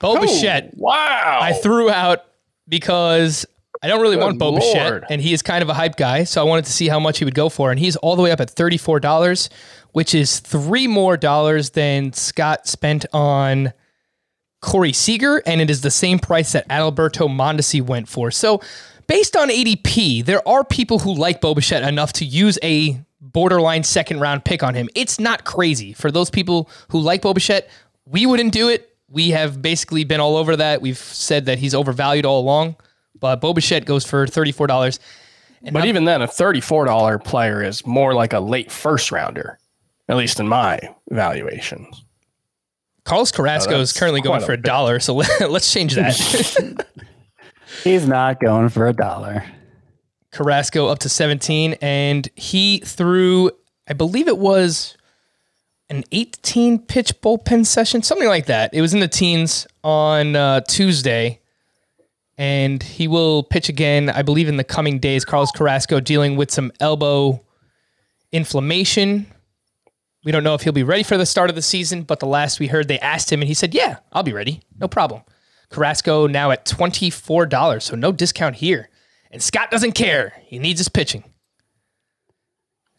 [0.00, 1.38] Bo Bichette, Wow.
[1.40, 2.24] I threw out
[2.68, 3.46] because
[3.82, 6.24] I don't really Good want Bo Bichette, and he is kind of a hype guy.
[6.24, 8.22] So I wanted to see how much he would go for, and he's all the
[8.22, 9.48] way up at thirty-four dollars,
[9.92, 13.72] which is three more dollars than Scott spent on
[14.62, 18.30] Corey Seager, and it is the same price that Alberto Mondesi went for.
[18.30, 18.62] So,
[19.06, 23.82] based on ADP, there are people who like Bo Bichette enough to use a borderline
[23.82, 24.88] second round pick on him.
[24.94, 27.68] It's not crazy for those people who like Bo Bichette.
[28.06, 28.96] We wouldn't do it.
[29.08, 30.80] We have basically been all over that.
[30.80, 32.76] We've said that he's overvalued all along,
[33.18, 34.98] but Bo Bichette goes for thirty-four dollars.
[35.70, 39.58] But even then, a thirty-four dollar player is more like a late first rounder,
[40.08, 42.01] at least in my evaluations.
[43.04, 44.64] Carlos Carrasco is currently going a for a bit.
[44.64, 46.86] dollar, so let, let's change that.
[47.84, 49.44] He's not going for a dollar.
[50.30, 53.50] Carrasco up to 17, and he threw,
[53.88, 54.96] I believe it was
[55.90, 58.72] an 18 pitch bullpen session, something like that.
[58.72, 61.40] It was in the teens on uh, Tuesday,
[62.38, 65.24] and he will pitch again, I believe, in the coming days.
[65.24, 67.42] Carlos Carrasco dealing with some elbow
[68.32, 69.26] inflammation.
[70.24, 72.26] We don't know if he'll be ready for the start of the season, but the
[72.26, 74.60] last we heard, they asked him, and he said, Yeah, I'll be ready.
[74.78, 75.22] No problem.
[75.70, 78.88] Carrasco now at $24, so no discount here.
[79.30, 80.34] And Scott doesn't care.
[80.44, 81.24] He needs his pitching.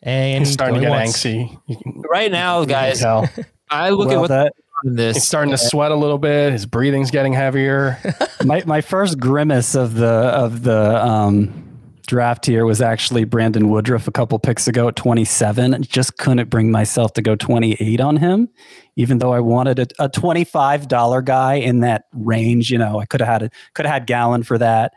[0.02, 1.24] And He's starting to get once.
[1.24, 1.58] antsy.
[1.68, 3.04] Can Right now, guys.
[3.70, 5.16] I look at what that this.
[5.18, 6.52] He's starting to sweat a little bit.
[6.52, 7.98] His breathing's getting heavier.
[8.44, 11.73] my my first grimace of the of the um,
[12.08, 15.84] draft here was actually Brandon Woodruff a couple picks ago at 27.
[15.84, 18.50] Just couldn't bring myself to go 28 on him,
[18.96, 22.72] even though I wanted a, a $25 guy in that range.
[22.72, 24.94] You know, I could have had a, could have had Gallen for that.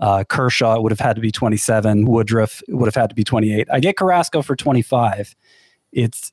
[0.00, 2.06] Uh, Kershaw would have had to be 27.
[2.06, 3.66] Woodruff would have had to be 28.
[3.72, 5.34] I get Carrasco for 25.
[5.92, 6.32] It's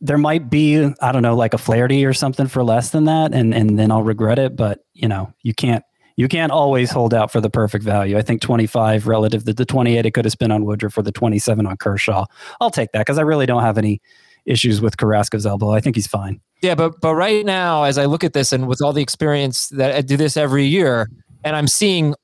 [0.00, 3.34] there might be I don't know like a Flaherty or something for less than that,
[3.34, 4.54] and and then I'll regret it.
[4.56, 5.84] But you know you can't
[6.22, 8.16] you can't always hold out for the perfect value.
[8.16, 11.10] I think 25 relative to the 28 it could have spent on Woodruff for the
[11.10, 12.26] 27 on Kershaw.
[12.60, 14.00] I'll take that because I really don't have any
[14.46, 15.72] issues with Carrasco's elbow.
[15.72, 16.40] I think he's fine.
[16.62, 19.68] Yeah, but but right now, as I look at this, and with all the experience
[19.70, 21.08] that I do this every year,
[21.42, 22.14] and I'm seeing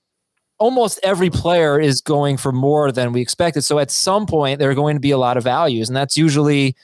[0.58, 3.62] almost every player is going for more than we expected.
[3.62, 6.16] So at some point, there are going to be a lot of values, and that's
[6.16, 6.76] usually.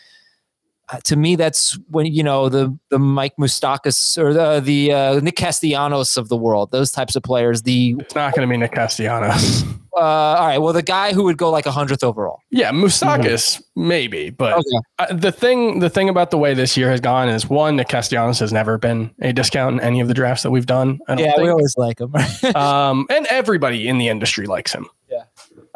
[0.93, 5.21] Uh, to me, that's when you know the the Mike Moustakas or the the uh,
[5.21, 7.63] Nick Castellanos of the world, those types of players.
[7.63, 9.63] The It's not going to be Nick Castellanos.
[9.97, 12.41] uh, all right, well, the guy who would go like a hundredth overall.
[12.51, 14.65] Yeah, Moustakas maybe, but Okay.
[14.99, 17.89] uh, the thing the thing about the way this year has gone is one, Nick
[17.89, 20.99] Castellanos has never been a discount in any of the drafts that we've done.
[21.09, 22.15] I don't Yeah, we always like him.
[22.57, 24.87] um, and everybody in the industry likes him.
[25.11, 25.25] Yeah.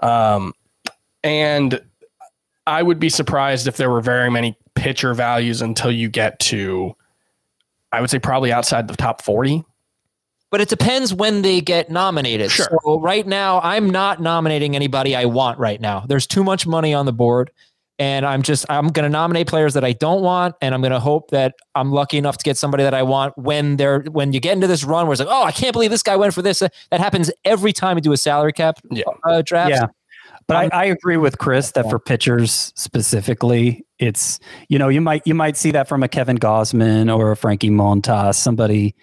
[0.01, 0.53] Um,
[1.25, 1.81] and
[2.69, 6.95] I would be surprised if there were very many pitcher values until you get to,
[7.93, 9.65] I would say probably outside the top forty.
[10.51, 12.51] but it depends when they get nominated.
[12.51, 12.69] Sure.
[12.85, 16.05] So right now, I'm not nominating anybody I want right now.
[16.09, 17.51] There's too much money on the board.
[18.01, 20.93] And I'm just I'm going to nominate players that I don't want, and I'm going
[20.93, 24.33] to hope that I'm lucky enough to get somebody that I want when they're when
[24.33, 26.33] you get into this run where it's like, oh, I can't believe this guy went
[26.33, 26.61] for this.
[26.61, 29.03] That happens every time you do a salary cap Yeah.
[29.29, 29.71] uh, draft.
[29.71, 29.87] Yeah.
[30.49, 35.27] But I, I agree with Chris that for pitchers specifically, it's you know you might
[35.27, 38.95] you might see that from a Kevin Gausman or a Frankie Montas, somebody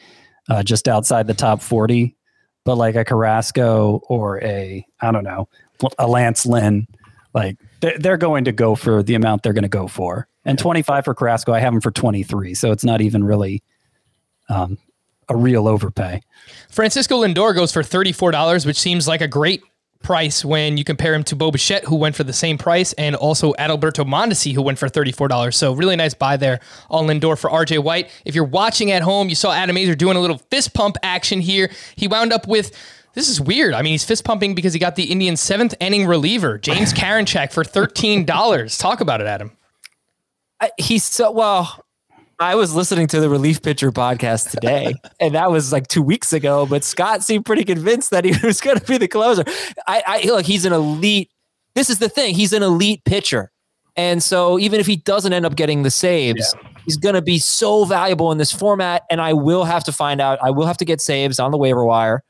[0.50, 2.18] uh, just outside the top forty.
[2.64, 5.48] But like a Carrasco or a I don't know
[6.00, 6.88] a Lance Lynn,
[7.36, 10.28] like they're, they're going to go for the amount they're going to go for.
[10.46, 13.24] And twenty five for Carrasco, I have him for twenty three, so it's not even
[13.24, 13.62] really
[14.50, 14.80] um,
[15.30, 16.22] a real overpay.
[16.72, 19.64] Francisco Lindor goes for $34, which seems like a great
[20.06, 23.16] price when you compare him to Bo Bichette, who went for the same price, and
[23.16, 25.54] also Adalberto Mondesi, who went for $34.
[25.54, 28.10] So really nice buy there on Lindor for RJ White.
[28.24, 31.42] If you're watching at home, you saw Adam Aizer doing a little fist pump action
[31.42, 31.72] here.
[31.96, 32.72] He wound up with
[33.16, 33.74] this is weird.
[33.74, 37.52] I mean, he's fist pumping because he got the Indians' seventh inning reliever, James Karinchak,
[37.52, 38.80] for $13.
[38.80, 39.58] Talk about it, Adam.
[40.62, 41.85] I, he's so well.
[42.40, 46.34] I was listening to the relief pitcher podcast today, and that was like two weeks
[46.34, 46.66] ago.
[46.66, 49.44] But Scott seemed pretty convinced that he was going to be the closer.
[49.88, 51.32] I, I look, he's an elite.
[51.76, 53.52] This is the thing; he's an elite pitcher,
[53.96, 57.40] and so even if he doesn't end up getting the saves, he's going to be
[57.40, 59.04] so valuable in this format.
[59.10, 60.40] And I will have to find out.
[60.44, 62.24] I will have to get saves on the waiver wire.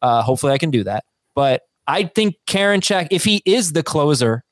[0.00, 1.04] Uh, hopefully, I can do that.
[1.34, 4.42] But I think Karinchak, if he is the closer,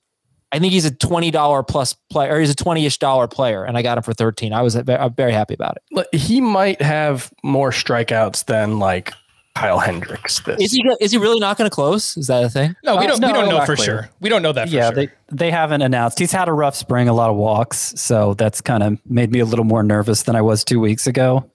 [0.50, 3.64] I think he's a twenty dollar plus player, or he's a twenty ish dollar player,
[3.64, 4.52] and I got him for thirteen.
[4.52, 5.82] I was I'm very happy about it.
[5.92, 9.12] Look, He might have more strikeouts than like
[9.54, 10.40] Kyle Hendricks.
[10.40, 12.16] This Is he is he really not going to close?
[12.16, 12.74] Is that a thing?
[12.82, 13.20] No, we Uh, don't.
[13.20, 13.86] no, we don't know not for clear.
[13.86, 14.10] sure.
[14.20, 14.94] We don't know that for yeah, sure.
[14.94, 16.18] they they haven't announced.
[16.18, 19.40] He's had a rough spring, a lot of walks, so that's kind of made me
[19.40, 21.50] a little more nervous than I was two weeks ago.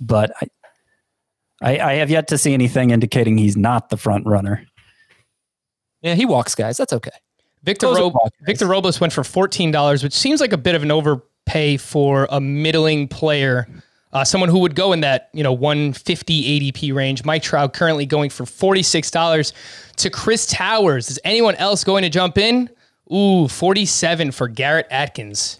[0.00, 0.46] But I,
[1.62, 4.66] I, I have yet to see anything indicating he's not the front runner.
[6.02, 6.76] Yeah, he walks guys.
[6.76, 7.12] That's okay.
[7.64, 10.82] Victor Those Ro- Victor Robles went for fourteen dollars, which seems like a bit of
[10.82, 13.66] an overpay for a middling player,
[14.12, 17.24] uh, someone who would go in that you know 150 ADP range.
[17.24, 19.54] Mike Trout currently going for forty six dollars
[19.96, 21.08] to Chris Towers.
[21.10, 22.68] Is anyone else going to jump in?
[23.12, 25.58] Ooh, forty seven for Garrett Atkins.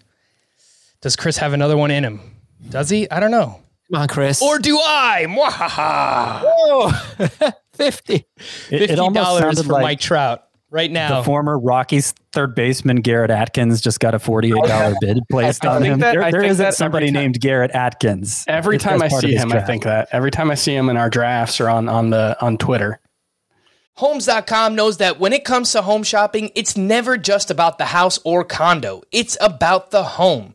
[1.01, 2.21] Does Chris have another one in him?
[2.69, 3.11] Does he?
[3.11, 3.61] I don't know.
[3.93, 4.43] Come on, Chris.
[4.43, 5.27] Or do I?
[5.29, 6.43] Mwahaha.
[6.47, 8.15] oh, 50.
[8.15, 10.44] It, Fifty it almost sounded for like Mike Trout
[10.75, 11.19] right now.
[11.21, 15.65] the former Rockies third baseman Garrett Atkins just got a forty-eight dollar oh, bid placed
[15.65, 16.01] I on think him.
[16.01, 18.45] that- there I there think isn't that somebody time- named Garrett Atkins.
[18.49, 20.09] Every time I as part of see this him, I think that.
[20.13, 23.01] Every time I see him in our drafts or on on the on Twitter.
[23.97, 28.19] Homes.com knows that when it comes to home shopping, it's never just about the house
[28.25, 29.03] or condo.
[29.13, 30.55] It's about the home.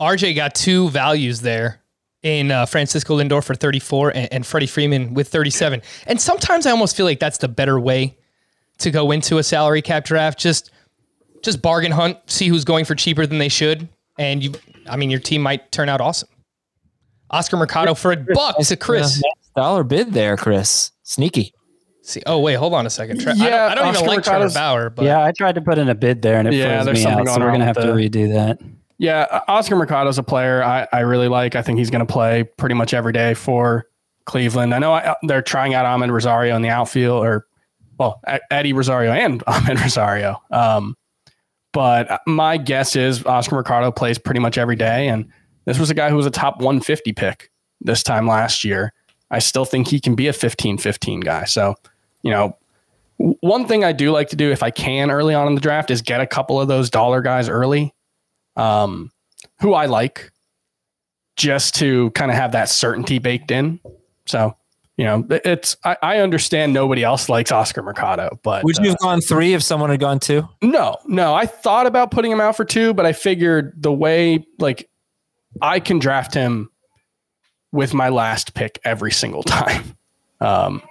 [0.00, 1.80] RJ got two values there
[2.22, 5.82] in uh, Francisco Lindor for 34 and, and Freddie Freeman with 37.
[6.06, 8.16] And sometimes I almost feel like that's the better way
[8.78, 10.38] to go into a salary cap draft.
[10.38, 10.70] Just
[11.42, 14.52] just bargain hunt, see who's going for cheaper than they should, and you.
[14.88, 16.28] I mean, your team might turn out awesome.
[17.30, 19.22] Oscar Mercado for a buck to Chris.
[19.56, 20.90] dollar bid there, Chris.
[21.12, 21.52] Sneaky.
[22.00, 23.20] See, oh wait, hold on a second.
[23.20, 25.30] Tra- I don't, Yeah, I don't even Oscar like Trevor Mercado's- Bauer, but yeah, I
[25.32, 27.34] tried to put in a bid there and it Yeah, froze there's me something out,
[27.34, 28.58] so we're going to have with to redo that.
[28.98, 31.54] Yeah, uh, Oscar Mercado's a player I, I really like.
[31.54, 33.86] I think he's going to play pretty much every day for
[34.24, 34.74] Cleveland.
[34.74, 37.46] I know I, they're trying out Amed Rosario in the outfield, or
[37.98, 40.40] well, Eddie Rosario and Amed Rosario.
[40.50, 40.96] Um,
[41.72, 45.28] but my guess is Oscar Mercado plays pretty much every day, and
[45.66, 47.50] this was a guy who was a top 150 pick
[47.80, 48.92] this time last year.
[49.32, 51.44] I still think he can be a 15-15 guy.
[51.44, 51.74] So,
[52.22, 52.56] you know,
[53.16, 55.90] one thing I do like to do if I can early on in the draft
[55.90, 57.94] is get a couple of those dollar guys early
[58.56, 59.10] um,
[59.60, 60.30] who I like,
[61.36, 63.80] just to kind of have that certainty baked in.
[64.26, 64.54] So,
[64.98, 68.90] you know, it's I, I understand nobody else likes Oscar Mercado, but Would you uh,
[68.90, 70.46] have gone three if someone had gone two?
[70.60, 74.46] no, no, I thought about putting him out for two, but I figured the way
[74.58, 74.90] like
[75.62, 76.70] I can draft him
[77.72, 79.96] with my last pick every single time.
[80.40, 80.82] Um,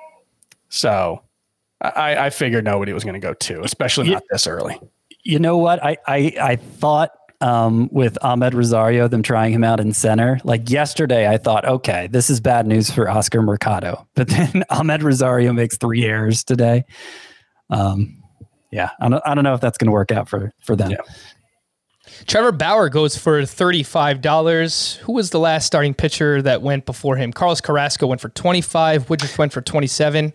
[0.70, 1.22] so
[1.82, 4.80] I, I figured nobody was going to go two, especially not this early.
[5.24, 5.84] You know what?
[5.84, 7.12] I I, I thought
[7.42, 10.40] um, with Amed Rosario, them trying him out in center.
[10.44, 14.08] Like yesterday, I thought, okay, this is bad news for Oscar Mercado.
[14.16, 16.86] But then Amed Rosario makes three errors today.
[17.72, 18.22] Um,
[18.72, 20.92] yeah, I don't, I don't know if that's going to work out for for them.
[20.92, 20.98] Yeah.
[22.28, 24.98] Trevor Bauer goes for $35.
[24.98, 27.34] Who was the last starting pitcher that went before him?
[27.34, 29.10] Carlos Carrasco went for 25.
[29.10, 30.34] Woodruff went for 27.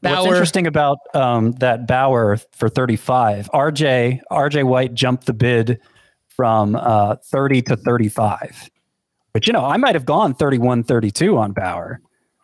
[0.00, 5.80] What's Bauer, interesting about um, that Bauer for 35, RJ RJ White jumped the bid
[6.28, 8.70] from uh, 30 to 35.
[9.32, 12.00] But you know, I might have gone 31 32 on Bauer,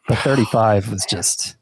[0.09, 1.57] but 35 was just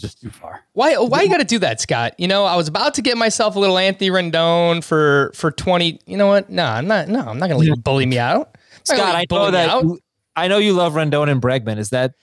[0.00, 0.64] just too far.
[0.72, 2.14] why why you got to do that, Scott?
[2.18, 6.00] You know, I was about to get myself a little Anthony Rendon for for 20.
[6.06, 6.50] You know what?
[6.50, 8.56] No, I'm not no, I'm not going to let you bully me out.
[8.90, 9.84] I'm not gonna Scott, I know that out.
[9.84, 10.00] you,
[10.36, 11.78] I know you love Rendon and Bregman.
[11.78, 12.14] Is that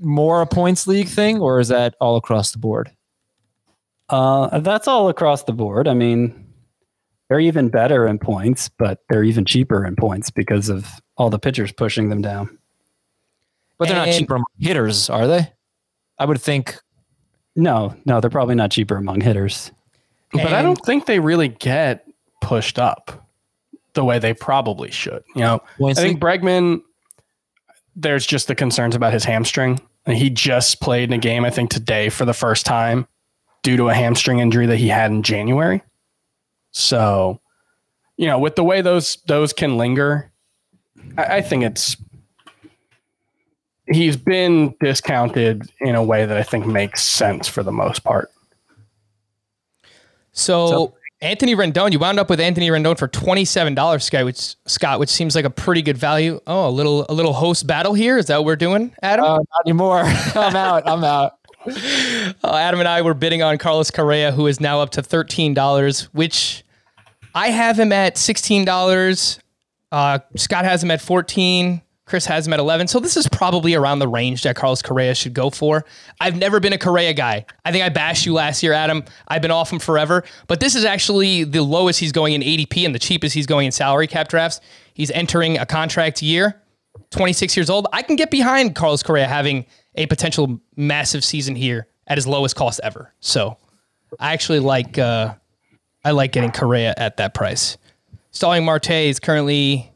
[0.00, 2.90] more a points league thing, or is that all across the board?
[4.08, 5.88] Uh, that's all across the board.
[5.88, 6.46] I mean,
[7.28, 11.38] they're even better in points, but they're even cheaper in points because of all the
[11.38, 12.58] pitchers pushing them down.
[13.78, 15.52] But they're not cheaper among hitters, are they?
[16.18, 16.78] I would think.
[17.56, 19.72] No, no, they're probably not cheaper among hitters.
[20.32, 22.06] But I don't think they really get
[22.42, 23.26] pushed up
[23.94, 25.24] the way they probably should.
[25.34, 26.20] You know, I think?
[26.20, 26.82] Bregman,
[27.94, 29.80] there's just the concerns about his hamstring.
[30.04, 33.08] And He just played in a game, I think, today for the first time
[33.62, 35.82] due to a hamstring injury that he had in January.
[36.70, 37.40] So,
[38.16, 40.30] you know, with the way those those can linger,
[41.16, 41.96] I, I think it's
[43.96, 48.30] he's been discounted in a way that I think makes sense for the most part.
[50.32, 54.54] So, Anthony Rendon, you wound up with Anthony Rendon for twenty seven dollars, Scott, which
[54.66, 56.40] Scott, which seems like a pretty good value.
[56.46, 58.18] Oh, a little a little host battle here.
[58.18, 59.24] Is that what we're doing, Adam?
[59.24, 60.02] Uh, not anymore.
[60.34, 60.86] I'm out.
[60.86, 61.32] I'm out.
[62.44, 65.52] Uh, Adam and I were bidding on Carlos Correa, who is now up to thirteen
[65.52, 66.64] dollars, which
[67.34, 69.40] I have him at sixteen dollars.
[69.90, 71.82] Uh, Scott has him at fourteen.
[72.06, 72.86] Chris has him at eleven.
[72.86, 75.84] So this is probably around the range that Carlos Correa should go for.
[76.20, 77.44] I've never been a Correa guy.
[77.64, 79.04] I think I bashed you last year, Adam.
[79.26, 82.86] I've been off him forever, but this is actually the lowest he's going in ADP
[82.86, 84.60] and the cheapest he's going in salary cap drafts.
[84.94, 86.62] He's entering a contract year.
[87.10, 87.86] 26 years old.
[87.92, 92.56] I can get behind Carlos Correa having a potential massive season here at his lowest
[92.56, 93.12] cost ever.
[93.20, 93.56] So
[94.18, 95.34] I actually like uh,
[96.04, 97.76] I like getting Correa at that price.
[98.30, 99.92] Starling Marte is currently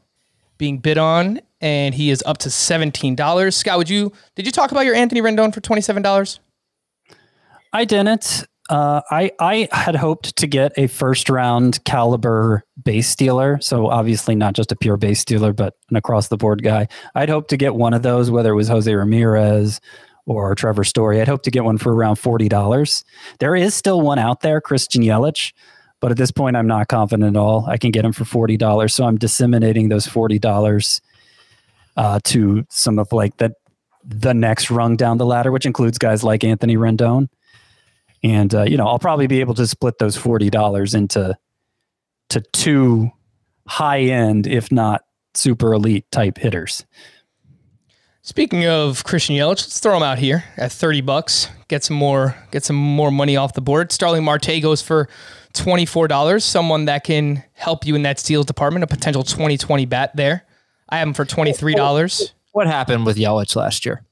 [0.57, 3.55] being bid on, and he is up to seventeen dollars.
[3.55, 6.39] Scott, would you did you talk about your Anthony Rendon for twenty seven dollars?
[7.71, 8.45] I didn't.
[8.69, 14.33] Uh, I I had hoped to get a first round caliber base stealer, so obviously
[14.33, 16.87] not just a pure base stealer, but an across the board guy.
[17.15, 19.81] I'd hoped to get one of those, whether it was Jose Ramirez
[20.25, 21.19] or Trevor Story.
[21.19, 23.03] I'd hoped to get one for around forty dollars.
[23.39, 25.51] There is still one out there, Christian Yelich,
[25.99, 27.65] but at this point, I'm not confident at all.
[27.67, 31.01] I can get him for forty dollars, so I'm disseminating those forty dollars
[31.97, 33.53] uh, to some of like the
[34.03, 37.27] the next rung down the ladder, which includes guys like Anthony Rendon
[38.23, 41.35] and uh, you know I'll probably be able to split those forty dollars into
[42.29, 43.11] to two
[43.67, 46.85] high end, if not super elite type hitters.
[48.23, 51.49] Speaking of Christian Yelich, let's throw him out here at 30 bucks.
[51.69, 53.91] Get some more get some more money off the board.
[53.91, 55.09] Starling Marte goes for
[55.53, 56.41] $24.
[56.41, 60.45] Someone that can help you in that steals department, a potential 2020 bat there.
[60.91, 62.33] I have him for $23.
[62.51, 64.03] What happened with Yelich last year?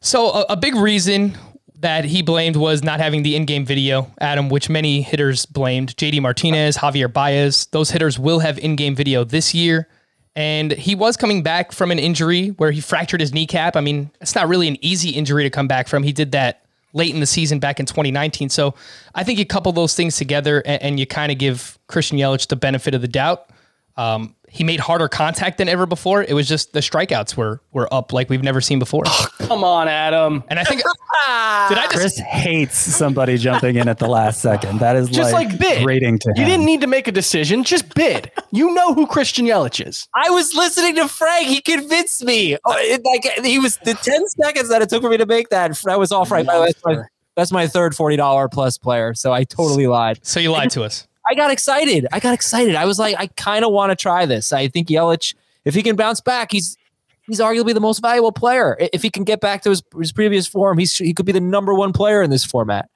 [0.00, 1.36] So a, a big reason
[1.80, 5.96] that he blamed was not having the in-game video, Adam, which many hitters blamed.
[5.96, 9.88] JD Martinez, Javier Baez, those hitters will have in-game video this year.
[10.36, 13.76] And he was coming back from an injury where he fractured his kneecap.
[13.76, 16.02] I mean, it's not really an easy injury to come back from.
[16.02, 18.48] He did that late in the season back in 2019.
[18.48, 18.74] So
[19.14, 22.46] I think you couple those things together and, and you kind of give Christian Yelich
[22.48, 23.50] the benefit of the doubt.
[23.96, 26.22] Um, he made harder contact than ever before.
[26.24, 29.04] It was just the strikeouts were were up like we've never seen before.
[29.38, 30.42] Come on, Adam.
[30.48, 30.80] And I think
[31.68, 34.80] did I just Chris hates somebody jumping in at the last second.
[34.80, 35.84] That is Just like, bid.
[35.84, 36.48] grating to you him.
[36.48, 37.62] didn't need to make a decision.
[37.62, 38.30] Just bid.
[38.50, 40.08] You know who Christian Yelich is.
[40.14, 41.46] I was listening to Frank.
[41.46, 42.56] He convinced me.
[42.64, 45.50] Oh, it, like he was the ten seconds that it took for me to make
[45.50, 45.72] that.
[45.84, 46.44] That was all right.
[46.46, 47.02] That's my,
[47.36, 49.14] that's my third forty dollar plus player.
[49.14, 50.18] So I totally lied.
[50.22, 51.06] So you lied to us.
[51.30, 52.08] I got excited.
[52.10, 52.74] I got excited.
[52.74, 54.52] I was like, I kind of want to try this.
[54.52, 56.76] I think Yelich, if he can bounce back, he's
[57.22, 58.76] he's arguably the most valuable player.
[58.92, 61.40] If he can get back to his, his previous form, he's he could be the
[61.40, 62.90] number one player in this format.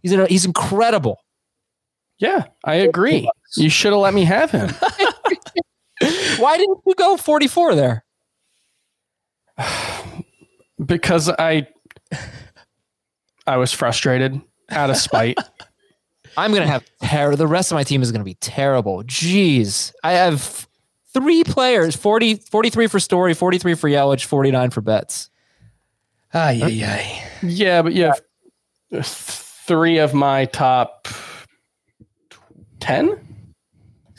[0.00, 1.18] He's in a, he's incredible.
[2.18, 3.28] Yeah, I agree.
[3.58, 4.70] You should have let me have him.
[6.38, 8.06] Why didn't you go forty four there?
[10.82, 11.66] because I
[13.46, 15.36] I was frustrated out of spite.
[16.36, 17.36] I'm gonna have terror.
[17.36, 19.02] The rest of my team is gonna be terrible.
[19.04, 20.66] Jeez, I have
[21.14, 25.30] three players: 40, 43 for Story, 43 for Yelich, 49 for Betts.
[26.34, 27.22] Ay, ay, ay.
[27.46, 28.20] yeah, but you have
[29.04, 31.08] three of my top
[32.80, 33.18] ten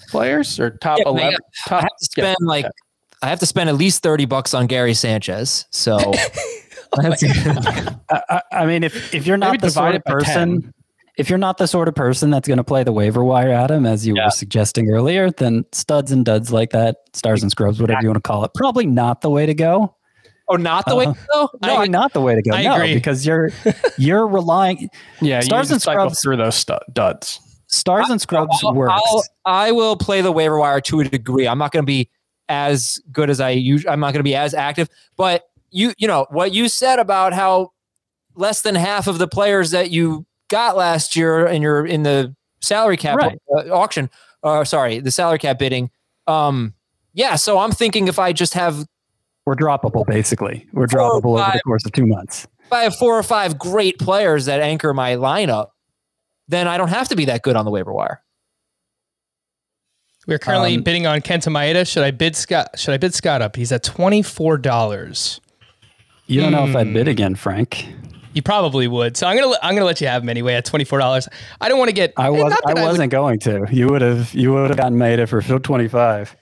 [0.09, 1.39] players or top Yeah, but I eleven.
[1.69, 2.65] I have to spend like
[3.21, 5.65] I have to spend at least thirty bucks on Gary Sanchez.
[5.71, 5.97] So
[6.95, 7.23] that's-
[8.09, 10.73] I, I- I mean, if if you're not Maybe the sort of person, 10.
[11.17, 13.85] If you're not the sort of person that's going to play the waiver wire, Adam,
[13.85, 14.25] as you Yeah.
[14.25, 18.23] were suggesting earlier, then studs and duds like that, stars and scrubs, whatever you want
[18.23, 19.95] to call it, probably not the way to go.
[20.49, 21.41] oh, not the way Uh, to go.
[21.61, 22.55] No, Probably not the way to go.
[22.55, 22.93] I no, agree.
[22.93, 23.49] because you're
[23.97, 24.89] you're relying.
[25.21, 27.41] yeah, Stars you and Scrubs- through those stu- duds.
[27.69, 28.93] Stars and scrubs I'll- works.
[28.95, 31.47] I'll- I will play the waiver wire to a degree.
[31.49, 32.09] I'm not going to be
[32.47, 33.91] as good as I usually.
[33.91, 34.87] I'm not going to be as active.
[35.17, 37.73] But you, you know what you said about how
[38.35, 42.35] less than half of the players that you got last year and you're in the
[42.61, 43.39] salary cap Right.
[43.55, 44.09] uh, auction,
[44.43, 45.89] or sorry, the salary cap bidding.
[46.27, 46.73] Um,
[47.13, 47.35] yeah.
[47.35, 48.85] So I'm thinking if I just have
[49.45, 50.67] We're droppable, basically.
[50.73, 52.47] We're Four or droppable over the course of two months.
[52.65, 55.69] if I have four or five great players that anchor my lineup,
[56.47, 58.21] then I don't have to be that good on the waiver wire.
[60.27, 61.87] We're currently Um, bidding on Kenta Maeda.
[61.87, 62.77] Should I bid Scott?
[62.77, 63.55] Should I bid Scott up?
[63.55, 65.39] He's at twenty four dollars.
[66.25, 66.93] You don't know if I'd Hmm.
[66.93, 67.87] bid again, Frank.
[68.37, 69.17] You probably would.
[69.17, 71.27] So I'm gonna I'm gonna let you have him anyway at twenty four dollars.
[71.59, 72.13] I don't want to get.
[72.17, 73.65] I eh, was I would- wasn't going to.
[73.71, 76.35] You would have you would have gotten Maeda for twenty five.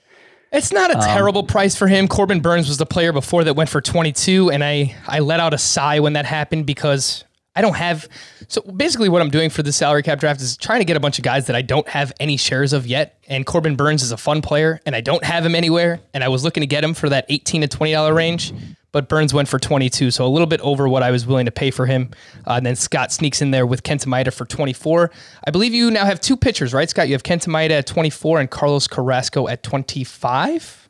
[0.52, 2.06] It's not Um, a terrible price for him.
[2.06, 5.54] Corbin Burnes was the player before that went for 22, and I I let out
[5.54, 7.24] a sigh when that happened because
[7.56, 8.08] I don't have.
[8.48, 11.00] So basically, what I'm doing for the salary cap draft is trying to get a
[11.00, 13.18] bunch of guys that I don't have any shares of yet.
[13.28, 16.00] And Corbin Burnes is a fun player, and I don't have him anywhere.
[16.14, 18.52] And I was looking to get him for that 18 to 20 dollar range,
[18.92, 21.52] but Burnes went for 22, so a little bit over what I was willing to
[21.52, 22.10] pay for him.
[22.46, 25.10] Uh, and then Scott sneaks in there with Kenta Maeda for 24.
[25.46, 27.08] I believe you now have two pitchers, right, Scott?
[27.08, 30.85] You have Kenta Maeda at 24 and Carlos Carrasco at 25.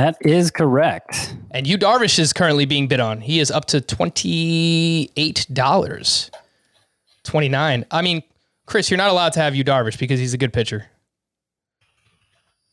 [0.00, 1.36] That is correct.
[1.50, 3.20] And Yu Darvish is currently being bid on.
[3.20, 6.30] He is up to twenty-eight dollars,
[7.22, 7.84] twenty-nine.
[7.90, 8.22] I mean,
[8.64, 10.86] Chris, you're not allowed to have Yu Darvish because he's a good pitcher.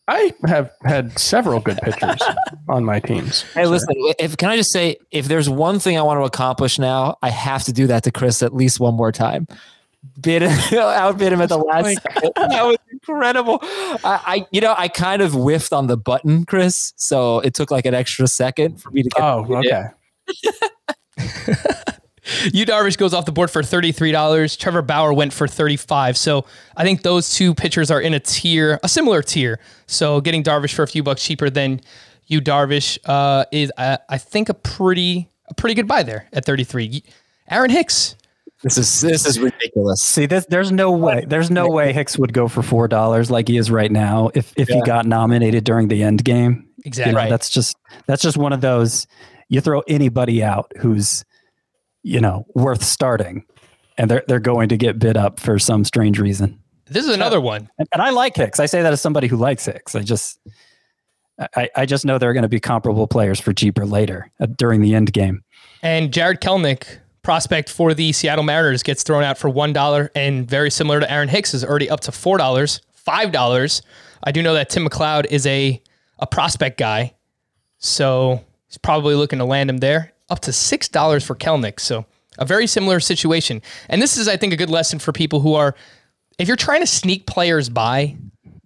[0.08, 2.22] I have had several good pitchers
[2.70, 3.42] on my teams.
[3.54, 3.90] Hey, listen.
[4.18, 7.30] If can I just say, if there's one thing I want to accomplish now, I
[7.30, 9.50] have to do that to Chris at least one more time.
[10.22, 10.44] Bid
[10.74, 12.02] outbid him at the last.
[12.02, 12.32] second.
[12.50, 13.60] That was incredible.
[13.62, 16.94] I, I, you know, I kind of whiffed on the button, Chris.
[16.96, 19.24] So it took like an extra second for me to get.
[19.24, 19.86] Oh, okay.
[22.54, 24.58] Yu Darvish goes off the board for thirty-three dollars.
[24.58, 26.18] Trevor Bauer went for thirty-five.
[26.18, 26.46] So
[26.76, 29.60] I think those two pitchers are in a tier, a similar tier.
[29.86, 31.80] So getting Darvish for a few bucks cheaper than
[32.26, 36.44] Yu Darvish uh, is, uh, I think, a pretty, a pretty good buy there at
[36.44, 37.02] thirty-three.
[37.50, 38.17] Aaron Hicks.
[38.76, 40.02] This is this is ridiculous.
[40.02, 41.26] See, this, there's no way.
[41.28, 44.54] There's no way Hicks would go for four dollars like he is right now if
[44.58, 46.68] if he got nominated during the end game.
[46.86, 47.14] Exactly.
[47.14, 49.08] You know, That's just that's just one of those.
[49.50, 51.24] You throw anybody out who's,
[52.04, 53.46] you know, worth starting,
[53.98, 56.60] and they're they're going to get bid up for some strange reason.
[56.90, 57.70] This is another one.
[57.78, 58.60] And, and I like Hicks.
[58.60, 59.94] I say that as somebody who likes Hicks.
[59.94, 60.40] I just,
[61.56, 64.46] I, I just know there are going to be comparable players for cheaper later uh,
[64.58, 65.44] during the end game.
[65.84, 70.50] And Jarred Kelenic, prospect for the Seattle Mariners, gets thrown out for one dollar, and
[70.50, 73.82] very similar to Aaron Hicks, is already up to four dollars, five dollars.
[74.24, 75.82] I do know that Tim McLeod is a
[76.20, 77.16] a prospect guy,
[77.80, 80.14] so he's probably looking to land him there.
[80.30, 82.06] Up to six dollars for Kelenic, so
[82.38, 83.62] a very similar situation.
[83.90, 85.76] And this is, I think, a good lesson for people who are,
[86.40, 88.16] if you're trying to sneak players by,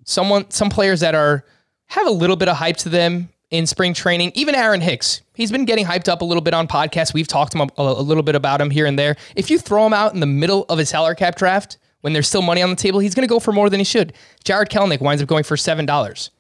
[0.05, 1.45] someone, some players that are
[1.87, 4.31] have a little bit of hype to them in spring training.
[4.33, 7.13] Even Aaron Hicks, he's been getting hyped up a little bit on podcasts.
[7.13, 9.17] We've talked to him a, a little bit about him here and there.
[9.35, 12.27] If you throw him out in the middle of a salary cap draft when there's
[12.27, 14.13] still money on the table, he's going to go for more than he should.
[14.43, 16.31] Jarred Kelenic winds up going for seven dollars.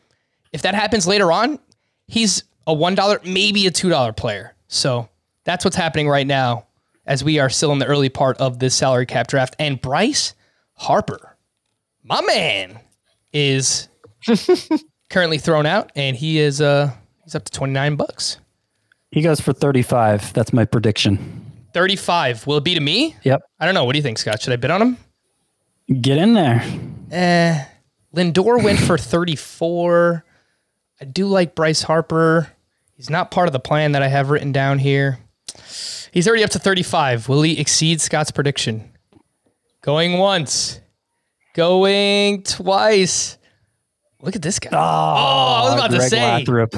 [0.53, 1.59] If that happens later on,
[2.07, 4.55] he's a one dollar, maybe a two dollar player.
[4.69, 5.09] So
[5.43, 6.65] that's what's happening right now
[7.05, 9.55] as we are still in the early part of this salary cap draft.
[9.59, 10.33] And Bryce
[10.75, 11.35] Harper,
[12.03, 12.79] my man,
[13.33, 13.89] is
[15.09, 16.91] currently thrown out, and he is uh
[17.31, 18.37] he's up to twenty nine bucks.
[19.11, 20.33] He goes for thirty five.
[20.33, 21.51] That's my prediction.
[21.73, 22.45] Thirty five.
[22.45, 23.15] Will it be to me?
[23.23, 23.41] Yep.
[23.59, 23.85] I don't know.
[23.85, 24.41] What do you think, Scott?
[24.41, 24.97] Should I bid on him?
[26.01, 26.63] Get in there.
[27.11, 27.65] Eh.
[28.13, 30.25] Lindor went for 34.
[30.99, 32.51] I do like Bryce Harper.
[32.95, 35.19] He's not part of the plan that I have written down here.
[36.11, 37.29] He's already up to 35.
[37.29, 38.91] Will he exceed Scott's prediction?
[39.81, 40.81] Going once.
[41.53, 43.37] Going twice.
[44.21, 44.69] Look at this guy.
[44.73, 46.21] Oh, I was about to say.
[46.21, 46.73] Lathrop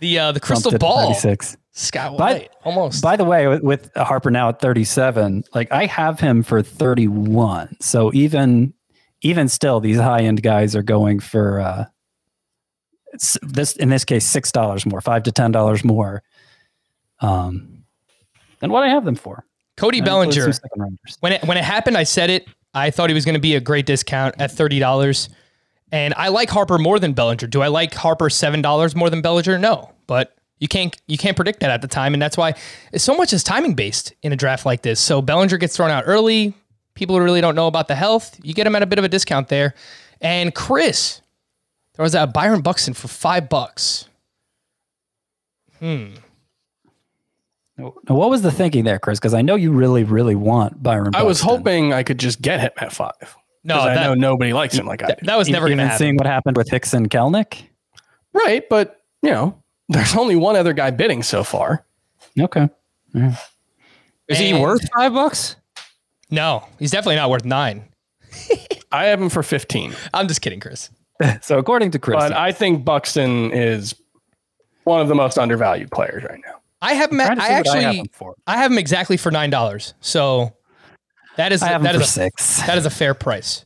[0.00, 1.56] The uh, the crystal ball 36.
[1.72, 3.02] Scott By- White, almost.
[3.02, 7.76] By the way, with, with Harper now at 37, like I have him for 31.
[7.80, 8.74] So even
[9.22, 11.84] even still, these high end guys are going for uh,
[13.42, 16.22] this in this case six dollars more, five to ten dollars more,
[17.20, 17.84] um,
[18.60, 19.44] than what I have them for.
[19.76, 20.32] Cody Bellinger.
[20.32, 21.16] some second rounders.
[21.20, 22.46] When it when it happened, I said it.
[22.74, 25.28] I thought he was going to be a great discount at thirty dollars,
[25.92, 27.46] and I like Harper more than Bellinger.
[27.46, 29.58] Do I like Harper seven dollars more than Bellinger?
[29.58, 32.54] No, but you can't you can't predict that at the time, and that's why
[32.96, 35.00] so much is timing based in a draft like this.
[35.00, 36.54] So Bellinger gets thrown out early.
[36.94, 39.08] People really don't know about the health, you get him at a bit of a
[39.08, 39.74] discount there.
[40.20, 41.20] And Chris,
[41.94, 44.08] there was a Byron Buxton for five bucks.
[45.78, 46.14] Hmm.
[47.76, 49.20] Now, what was the thinking there, Chris?
[49.20, 51.04] Because I know you really, really want Byron.
[51.04, 51.20] Buxton.
[51.20, 53.36] I was hoping I could just get him at five.
[53.64, 55.82] No, 'Cause I know nobody likes him like I That, that was never going to
[55.82, 55.98] even happen.
[55.98, 57.64] seeing what happened with Hickson Kelenic.
[58.32, 61.84] right, but you know, there's only one other guy bidding so far.
[62.38, 62.68] Okay,
[64.28, 65.56] Is he worth five bucks?
[66.30, 67.84] No, he's definitely not worth nine.
[68.92, 70.90] I have him for 15, I'm just kidding, Chris.
[71.40, 73.94] so according to Chris, but I think Buxton is
[74.84, 76.60] one of the most undervalued players right now.
[76.80, 77.20] I have him.
[77.20, 78.34] At, I see what I have actually, him for.
[78.46, 79.94] I have him exactly for nine dollars.
[80.00, 80.52] So
[81.38, 82.62] that is I have that is a, six.
[82.66, 83.64] that is a fair price.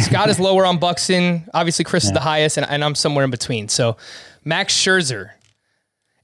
[0.00, 1.48] Scott is lower on Buxton.
[1.54, 3.68] Obviously, Chris is the highest, and, and I'm somewhere in between.
[3.68, 3.96] So
[4.44, 5.30] Max Scherzer,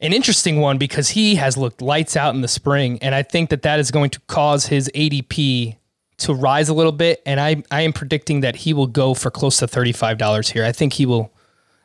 [0.01, 3.51] an interesting one because he has looked lights out in the spring, and I think
[3.51, 5.77] that that is going to cause his ADP
[6.19, 7.23] to rise a little bit.
[7.27, 10.49] And I I am predicting that he will go for close to thirty five dollars
[10.49, 10.65] here.
[10.65, 11.31] I think he will.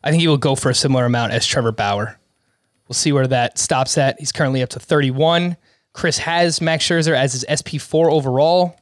[0.04, 2.18] I think he will go for a similar amount as Trevor Bauer.
[2.88, 4.20] We'll see where that stops at.
[4.20, 5.58] He's currently up to 31.
[5.94, 8.78] Chris has Max Scherzer as his SP4 overall.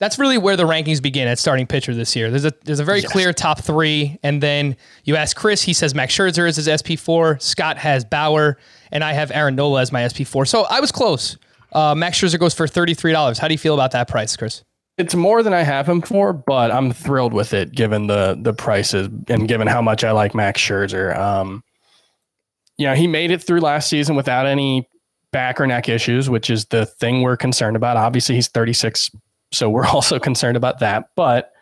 [0.00, 2.30] That's really where the rankings begin at starting pitcher this year.
[2.30, 5.94] There's a there's a very clear top three, and then you ask Chris, he says
[5.94, 7.40] Max Scherzer is his SP4.
[7.40, 8.56] Scott has Bauer,
[8.90, 10.48] and I have Aaron Nola as my SP4.
[10.48, 11.36] So I was close.
[11.72, 13.38] Uh, Max Scherzer goes for thirty three dollars.
[13.38, 14.64] How do you feel about that price, Chris?
[14.96, 18.54] It's more than I have him for, but I'm thrilled with it given the the
[18.54, 21.14] prices and given how much I like Max Scherzer.
[21.14, 21.62] Um,
[22.78, 24.88] you know, he made it through last season without any
[25.30, 27.98] back or neck issues, which is the thing we're concerned about.
[27.98, 29.10] Obviously, he's 36,
[29.52, 31.10] so we're also concerned about that.
[31.16, 31.52] But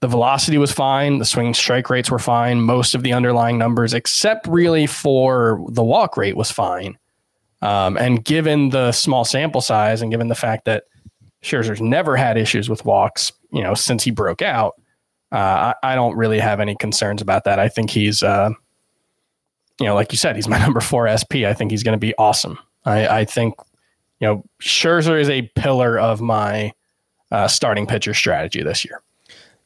[0.00, 3.94] the velocity was fine, the swing strike rates were fine, most of the underlying numbers,
[3.94, 6.98] except really for the walk rate, was fine.
[7.62, 10.84] Um, and given the small sample size, and given the fact that
[11.44, 14.74] Scherzer's never had issues with walks, you know, since he broke out.
[15.30, 17.58] Uh, I, I don't really have any concerns about that.
[17.58, 18.50] I think he's, uh,
[19.78, 21.44] you know, like you said, he's my number four SP.
[21.46, 22.58] I think he's going to be awesome.
[22.84, 23.54] I, I think,
[24.20, 26.72] you know, Scherzer is a pillar of my
[27.34, 29.02] uh, starting pitcher strategy this year.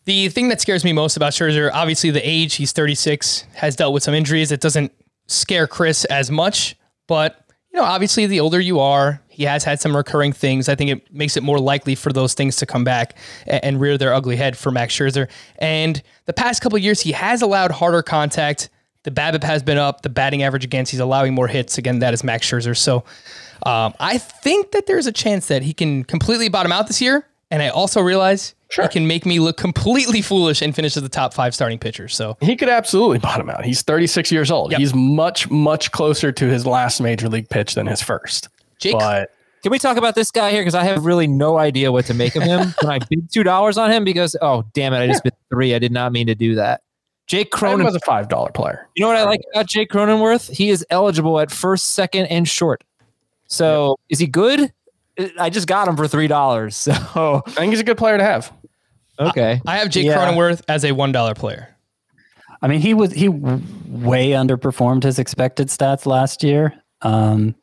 [0.06, 3.92] The thing that scares me most about Scherzer, obviously the age, he's 36, has dealt
[3.92, 4.50] with some injuries.
[4.50, 4.90] It doesn't
[5.26, 9.80] scare Chris as much, but you know, obviously the older you are, he has had
[9.80, 10.70] some recurring things.
[10.70, 13.98] I think it makes it more likely for those things to come back and, rear
[13.98, 15.28] their ugly head for Max Scherzer.
[15.58, 18.70] And the past couple years, he has allowed harder contact.
[19.02, 20.00] The BABIP has been up.
[20.00, 21.76] The batting average against, he's allowing more hits.
[21.76, 22.74] Again, that is Max Scherzer.
[22.74, 23.04] So
[23.64, 27.26] um, I think that there's a chance that he can completely bottom out this year.
[27.50, 31.08] And I also realize he can make me look completely foolish and finish as the
[31.08, 32.08] top five starting pitcher.
[32.08, 33.64] So He could absolutely bottom out.
[33.64, 34.72] He's 36 years old.
[34.72, 34.80] Yep.
[34.80, 38.48] He's much, much closer to his last major league pitch than his first.
[38.78, 39.30] Jake, But
[39.62, 40.60] Can we talk about this guy here?
[40.60, 42.72] Because I have really no idea what to make of him.
[42.80, 44.04] Can I bid two dollars on him?
[44.04, 45.74] Because oh damn it, I just bid three.
[45.74, 46.82] I did not mean to do that.
[47.26, 47.86] Jake Cronin Cronin.
[47.86, 48.86] was a five dollar player.
[48.94, 50.50] You know what I like about Jake Cronenworth?
[50.54, 52.84] He is eligible at first, second, and short.
[53.48, 54.72] So is he good?
[55.38, 56.76] I just got him for three dollars.
[57.14, 58.52] So I think he's a good player to have.
[59.18, 59.60] okay.
[59.66, 60.16] I have Jake Yeah.
[60.16, 61.74] Cronenworth as a one dollar player.
[62.62, 67.54] I mean, he was he way underperformed his expected stats last year, um,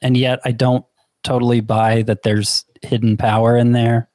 [0.00, 0.84] and yet I don't
[1.24, 4.08] totally buy that there's hidden power in there.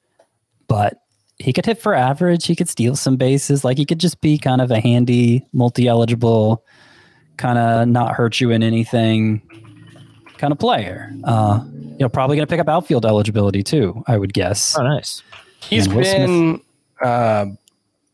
[0.68, 0.98] But
[1.40, 2.46] he could hit for average.
[2.46, 3.64] He could steal some bases.
[3.64, 6.64] Like he could just be kind of a handy, multi-eligible,
[7.38, 9.42] kind of not hurt you in anything
[10.38, 11.12] kind of player.
[11.24, 14.04] Uh, you know, probably going to pick up outfield eligibility too.
[14.08, 14.78] I would guess.
[14.78, 15.24] Oh, nice.
[15.62, 16.62] He's been
[17.02, 17.48] uh,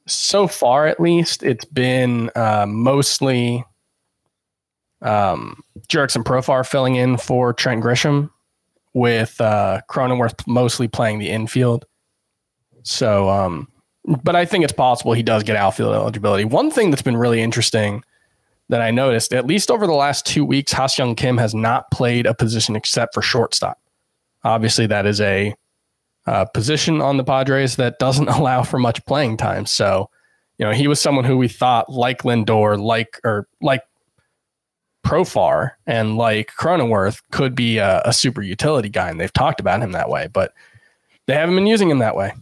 [0.07, 3.63] so far, at least, it's been uh, mostly
[5.01, 8.29] um, Jurickson Profar filling in for Trent Grisham,
[8.93, 11.85] with uh, Cronenworth mostly playing the infield.
[12.83, 13.67] So, um,
[14.05, 16.45] but I think it's possible he does get outfield eligibility.
[16.45, 18.03] One thing that's been really interesting
[18.69, 22.25] that I noticed, at least over the last two weeks, Young Kim has not played
[22.25, 23.79] a position except for shortstop.
[24.43, 25.53] Obviously, that is a
[26.25, 29.65] uh, position on the Padres that doesn't allow for much playing time.
[29.65, 30.09] So,
[30.57, 33.83] you know, he was someone who we thought, like Lindor, like or like
[35.05, 39.81] Profar and like Cronenworth could be a, a super utility guy, and they've talked about
[39.81, 40.53] him that way, but
[41.25, 42.33] they haven't been using him that way.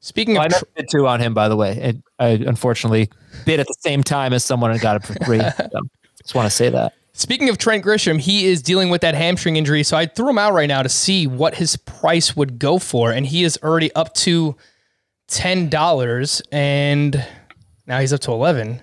[0.00, 1.78] Speaking I of know tr- I bid two on him, by the way.
[1.80, 3.10] And I unfortunately
[3.44, 5.40] bid at the same time as someone and got it for free.
[5.70, 5.80] So,
[6.22, 6.92] just want to say that.
[7.12, 9.82] speaking of Trent Grisham, he is dealing with that hamstring injury.
[9.82, 13.10] So I threw him out right now to see what his price would go for,
[13.12, 14.56] and he is already up to
[15.28, 17.24] ten dollars, and
[17.86, 18.82] now he's up to eleven.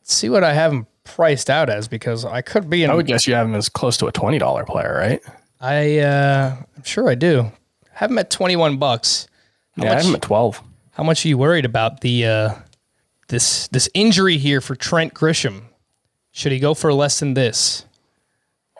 [0.00, 2.90] Let's see what I have him priced out as because I could be in.
[2.90, 5.22] I would guess you have him as close to a twenty dollar player, right?
[5.60, 7.50] I uh, I'm sure I do.
[7.92, 9.28] Have him at twenty one bucks.
[9.76, 10.02] How yeah, I much?
[10.02, 10.62] have him at twelve.
[10.98, 12.54] How much are you worried about the uh,
[13.28, 15.62] this this injury here for Trent Grisham?
[16.32, 17.84] Should he go for less than this?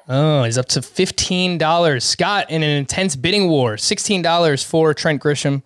[0.09, 2.03] Oh, he's up to fifteen dollars.
[2.05, 3.77] Scott in an intense bidding war.
[3.77, 5.63] Sixteen dollars for Trent Grisham.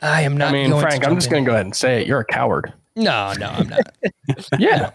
[0.00, 0.48] I am not.
[0.48, 2.06] I mean, going Frank, to I'm just going to go ahead and say it.
[2.08, 2.72] You're a coward.
[2.96, 3.80] No, no, I'm not.
[4.58, 4.90] Yeah,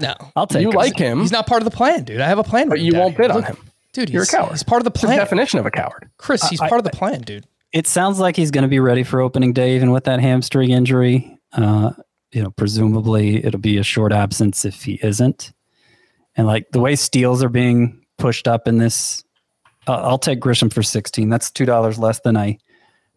[0.00, 0.74] No, I'll take you him.
[0.76, 2.20] like him, he's not part of the plan, dude.
[2.20, 2.68] I have a plan.
[2.68, 3.56] but you won't bid on him.
[3.92, 4.10] dude.
[4.10, 4.50] You're a coward.
[4.52, 6.10] He's part of the It's the plan, definition of a coward.
[6.18, 6.46] Chris.
[6.48, 7.46] He's I- part of the plan, dude.
[7.74, 10.70] It sounds like he's going to be ready for opening day, even with that hamstring
[10.70, 11.36] injury.
[11.52, 11.90] Uh,
[12.32, 15.52] you know, presumably it'll be a short absence if he isn't.
[16.36, 19.24] And like the way steals are being pushed up in this,
[19.88, 21.28] uh, I'll take Grisham for 16.
[21.28, 22.58] That's $2 less than I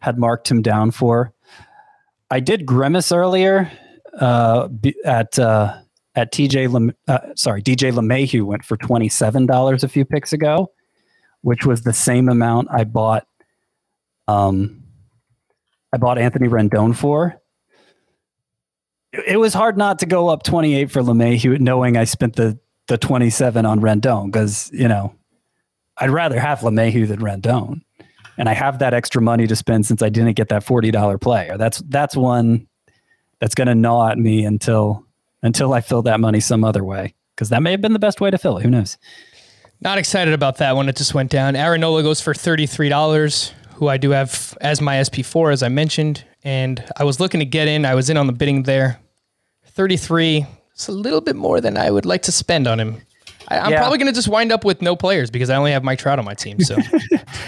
[0.00, 1.32] had marked him down for.
[2.30, 3.70] I did grimace earlier
[4.18, 4.68] uh,
[5.04, 5.78] at uh,
[6.14, 6.92] at TJ.
[7.06, 10.70] Uh, sorry, DJ LeMahieu went for twenty seven dollars a few picks ago,
[11.40, 13.26] which was the same amount I bought.
[14.28, 14.84] Um,
[15.92, 17.40] I bought Anthony Rendon for.
[19.12, 22.58] It, was hard not to go up twenty eight for LeMahieu, knowing I spent the
[22.86, 25.14] the twenty seven on Rendon because you know
[25.96, 27.80] I'd rather have LeMahieu than Rendon
[28.38, 31.18] and I have that extra money to spend since I didn't get that forty dollar
[31.18, 31.58] player.
[31.58, 32.68] That's that's one
[33.40, 35.04] that's going to gnaw at me until
[35.42, 38.20] until I fill that money some other way because that may have been the best
[38.20, 38.62] way to fill it.
[38.62, 38.96] Who knows?
[39.80, 40.88] Not excited about that one.
[40.88, 41.54] It just went down.
[41.54, 46.24] Aaron Nola goes for $33, who I do have as my SP4, as I mentioned.
[46.44, 47.84] And I was looking to get in.
[47.84, 48.98] I was in on the bidding there.
[49.66, 50.46] 33.
[50.72, 53.00] It's a little bit more than I would like to spend on him.
[53.48, 53.78] I, I'm Yeah.
[53.80, 56.18] probably going to just wind up with no players because I only have Mike Trout
[56.18, 56.60] on my team.
[56.60, 56.76] So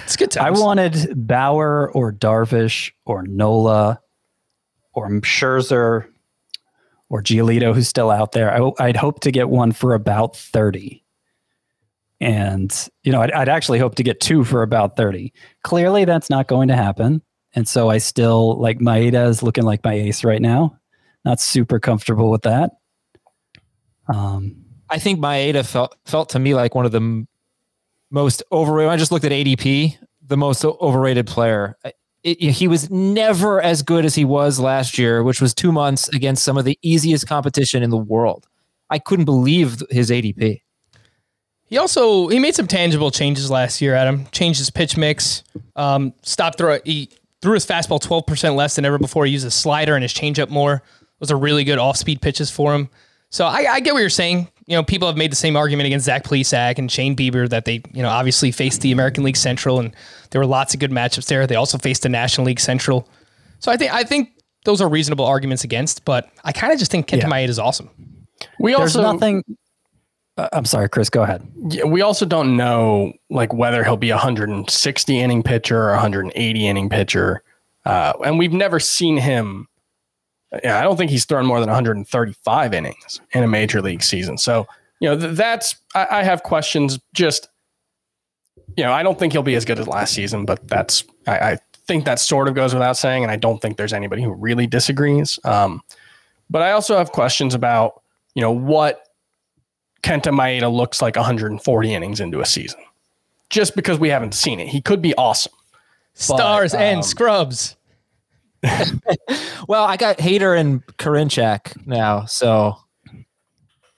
[0.05, 4.01] it's good I wanted Bauer or Darvish or Nola
[4.93, 6.07] or Scherzer
[7.09, 8.51] or Giolito, who's still out there.
[8.53, 11.05] I, I'd hope to get one for about 30.
[12.21, 12.71] And,
[13.03, 15.33] you know, I'd, I'd actually hope to get two for about 30.
[15.63, 17.23] Clearly, that's not going to happen.
[17.55, 20.77] And so I still like Maeda is looking like my ace right now.
[21.25, 22.73] Not super comfortable with that.
[24.09, 27.29] Um, I think Maeda felt felt to me like one of the m-
[28.11, 28.91] most overrated.
[28.93, 29.97] I just looked at ADP,
[30.27, 31.77] the most overrated player.
[31.85, 31.93] I-
[32.23, 36.09] It, he was never as good as he was last year, which was two months
[36.11, 38.47] against some of the easiest competition in the world.
[38.91, 40.61] I couldn't believe his ADP.
[41.71, 43.95] He also he made some tangible changes last year.
[43.95, 45.45] Adam changed his pitch mix.
[45.77, 46.81] Um, stopped throw.
[46.85, 47.11] He
[47.41, 49.25] threw his fastball twelve percent less than ever before.
[49.25, 50.83] He used his slider and his changeup more.
[51.21, 52.91] Those are really good off speed pitches for him.
[53.31, 54.49] So I, I get what you're saying.
[54.67, 57.65] You know, people have made the same argument against Zach Plesac and Shane Bieber that
[57.65, 59.95] they, you know, obviously faced the American League Central and
[60.31, 61.47] there were lots of good matchups there.
[61.47, 63.09] They also faced the National League Central.
[63.61, 64.31] So I think I think
[64.65, 67.29] those are reasonable arguments against, but I kind of just think Kenta Yeah.
[67.29, 67.91] Maeda is awesome.
[68.59, 69.45] We there's also nothing.
[70.41, 71.47] Uh, I'm sorry, Chris, go ahead.
[71.69, 76.67] Yeah, we also don't know like whether he'll be a 160 inning pitcher or 180
[76.67, 77.43] inning pitcher,
[77.85, 79.69] uh, and we've never seen him.
[80.65, 84.39] Yeah, I don't think he's thrown more than 135 innings in a major league season.
[84.39, 84.67] So
[85.01, 86.99] you know th- that's I, I have questions.
[87.13, 87.49] Just
[88.79, 91.39] you know, I don't think he'll be as good as last season, but that's I,
[91.39, 94.33] I think that sort of goes without saying, and I don't think there's anybody who
[94.33, 95.39] really disagrees.
[95.45, 95.83] Um,
[96.49, 98.01] but I also have questions about
[98.35, 99.05] you know what
[100.03, 102.81] Kenta Maeda looks like 140 innings into a season.
[103.51, 104.69] Just because we haven't seen it.
[104.69, 105.53] He could be awesome.
[106.15, 107.77] Stars um, and scrubs.
[109.69, 112.77] Well, I got Hader and Karinchak now, so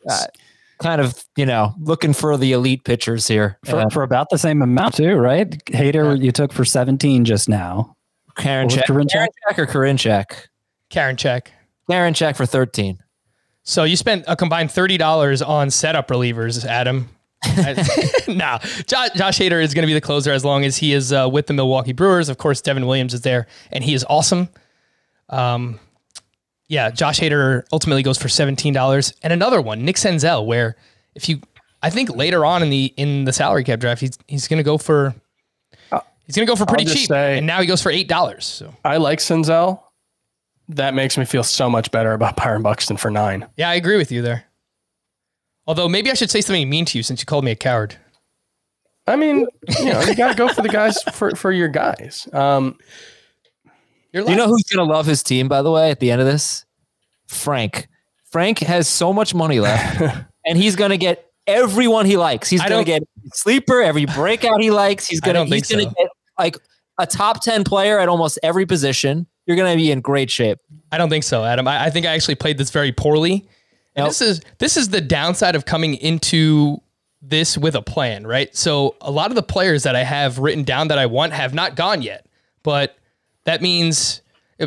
[0.09, 0.25] uh,
[0.81, 3.59] kind of you know looking for the elite pitchers here.
[3.65, 5.51] For, Uh, for about the same amount too, right?
[5.67, 7.97] Hader, you took for 17 just now.
[8.37, 9.27] Karinchak, What was Karinchak?
[9.49, 10.33] Karinchak or Karinchak?
[10.91, 11.53] Karen check.
[11.91, 12.99] Karinchak for 13.
[13.65, 17.09] So you spent a combined thirty dollars on setup relievers, Adam.
[18.29, 21.13] no, Josh, Josh Hader is going to be the closer as long as he is
[21.13, 22.29] uh, with the Milwaukee Brewers.
[22.29, 24.49] Of course, Devin Williams is there, and he is awesome.
[25.29, 25.81] Um,
[26.69, 30.77] yeah, Josh Hader ultimately goes for seventeen dollars, and another one, Nick Senzel, where
[31.15, 31.41] if you,
[31.83, 34.65] I think later on in the in the salary cap draft, he's he's going to
[34.65, 35.15] go for.
[36.25, 38.47] He's going to go for pretty cheap, say- and now he goes for eight dollars.
[38.47, 39.83] So I like Senzel.
[40.69, 43.47] That makes me feel so much better about Byron Buxton for nine.
[43.57, 44.45] Yeah, I agree with you there.
[45.67, 47.97] Although maybe I should say something mean to you since you called me a coward.
[49.07, 49.47] I mean,
[49.79, 52.29] you know, you got to go for the guys for for your guys.
[52.33, 52.77] Um,
[54.13, 55.49] You're Do you know who's gonna love his team?
[55.49, 56.65] By the way, at the end of this,
[57.27, 57.89] Frank.
[58.31, 60.01] Frank has so much money left,
[60.47, 62.49] and he's gonna get everyone he likes.
[62.49, 63.03] He's I gonna get
[63.35, 65.07] sleeper every breakout he likes.
[65.07, 65.95] He's gonna don't think he's gonna so.
[65.99, 66.09] get
[66.39, 66.57] like
[66.99, 69.27] a top ten player at almost every position.
[69.47, 70.59] You're gonna be in great shape.
[70.91, 71.67] I don't think so, Adam.
[71.67, 73.47] I, I think I actually played this very poorly.
[73.95, 74.09] And Nope.
[74.11, 76.81] this is this is the downside of coming into
[77.21, 78.55] this with a plan, right?
[78.57, 81.55] So a lot of the players that I have written down that I want have
[81.55, 82.27] not gone yet,
[82.63, 82.97] but
[83.45, 84.23] that means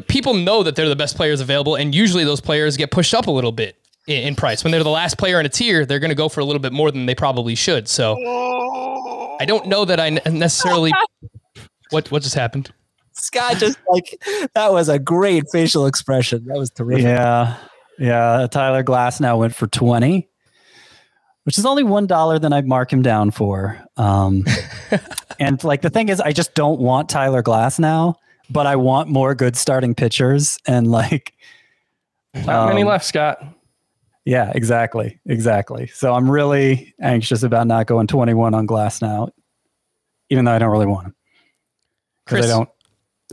[0.07, 3.27] people know that they're the best players available, and usually those players get pushed up
[3.27, 4.63] a little bit in, in price.
[4.63, 6.61] When they're the last player in a tier, they're going to go for a little
[6.61, 7.87] bit more than they probably should.
[7.87, 8.15] So
[9.39, 10.91] I don't know that I necessarily.
[11.91, 12.71] What what just happened?
[13.15, 14.21] Scott just like
[14.53, 16.45] that was a great facial expression.
[16.45, 17.03] That was terrific.
[17.05, 17.55] Yeah.
[17.97, 18.47] Yeah.
[18.51, 20.27] Tyler Glasnow went for 20,
[21.43, 23.79] which is only $1 than I'd mark him down for.
[23.97, 24.43] Um,
[25.39, 28.15] and like the thing is, I just don't want Tyler Glasnow,
[28.49, 30.57] but I want more good starting pitchers.
[30.67, 31.33] And like,
[32.33, 33.41] not many Um, left, Scott.
[34.25, 35.19] yeah, exactly.
[35.25, 35.87] Exactly.
[35.87, 39.29] So I'm really anxious about not going 21 on Glasnow,
[40.29, 41.15] even though I don't really want him.
[42.25, 42.69] Because I don't,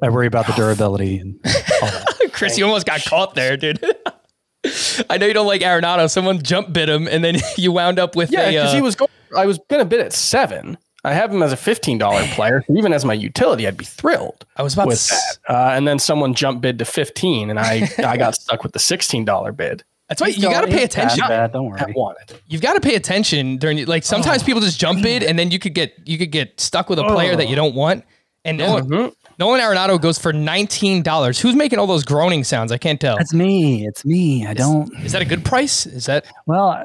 [0.01, 1.38] I worry about the durability and.
[2.32, 3.78] Chris, you almost got caught there, dude.
[5.11, 6.09] I know you don't like Arenado.
[6.09, 8.95] Someone jump bid him, and then you wound up with Yeah, because uh, he was
[8.95, 9.11] going.
[9.36, 10.78] I was gonna bid at seven.
[11.05, 12.62] I have him as a fifteen dollar player.
[12.66, 14.88] So even as my utility, I'd be thrilled I was about to.
[14.88, 15.53] with s- that.
[15.55, 18.78] Uh, and then someone jump bid to fifteen, and I I got stuck with the
[18.78, 19.82] sixteen dollar bid.
[20.09, 21.26] That's why you got to pay He's bad, attention.
[21.28, 21.93] bad, don't I worry.
[21.97, 22.40] wanted.
[22.47, 25.59] You've got to pay attention during like sometimes people just jump bid, and then you
[25.59, 28.05] could get you could get stuck with a player that you don't want.
[28.45, 31.41] And Nolan, Nolan Arenado goes for nineteen dollars.
[31.41, 32.70] Who's making all those groaning sounds?
[32.72, 33.16] I can't tell.
[33.16, 33.87] That's me.
[33.87, 34.47] It's me.
[34.47, 34.93] I don't.
[35.05, 35.87] Is that a good price?
[35.87, 36.85] Is that Well,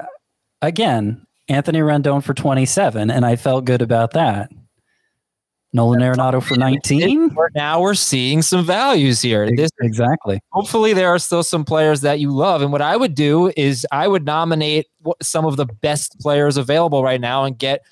[0.62, 4.50] again, Anthony Rendon for 27, and I felt good about that.
[5.74, 7.36] Nolan Arenado for 19.
[7.54, 9.48] Now we're seeing some values here.
[9.54, 10.40] This Exactly.
[10.50, 13.86] hopefully there are still some players that you love and what i would do is
[13.92, 14.86] i would nominate
[15.20, 17.82] some of the best players available right now and get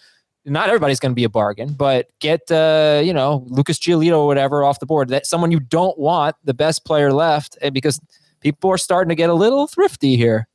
[0.47, 4.27] not everybody's going to be a bargain but get uh, you know lucas giolito or
[4.27, 8.01] whatever off the board that someone you don't want the best player left and because
[8.41, 10.49] people are starting to get a little thrifty here.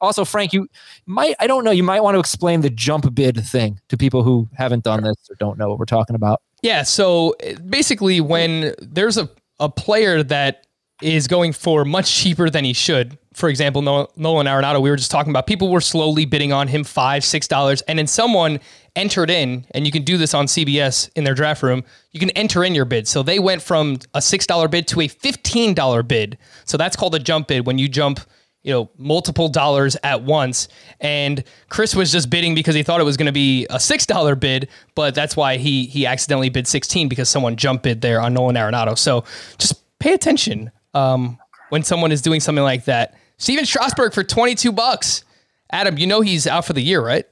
[0.00, 0.68] Also frank you
[1.06, 4.22] might i don't know you might want to explain the jump bid thing to people
[4.22, 6.40] who haven't done this or don't know what we're talking about.
[6.62, 9.28] Yeah, so uh, basically, when there's a,
[9.60, 10.66] a player that
[11.02, 14.96] is going for much cheaper than he should, for example, Nol- Nolan Arenado, we were
[14.96, 18.58] just talking about, people were slowly bidding on him five, six dollars, and then someone
[18.96, 21.84] entered in, and you can do this on CBS in their draft room.
[22.10, 23.06] You can enter in your bid.
[23.06, 26.36] So they went from a six dollar bid to a fifteen dollar bid.
[26.64, 28.20] So that's called a jump bid when you jump
[28.64, 30.66] you know, multiple dollars at once.
[31.00, 34.04] And Chris was just bidding because he thought it was going to be a six
[34.04, 38.20] dollar bid, but that's why he he accidentally bid sixteen because someone jump bid there
[38.20, 38.98] on Nolan Arenado.
[38.98, 39.24] So
[39.58, 41.38] just pay attention um,
[41.70, 43.14] when someone is doing something like that.
[43.36, 45.24] Stephen Strasburg for twenty two bucks.
[45.70, 47.26] Adam, you know he's out for the year, right?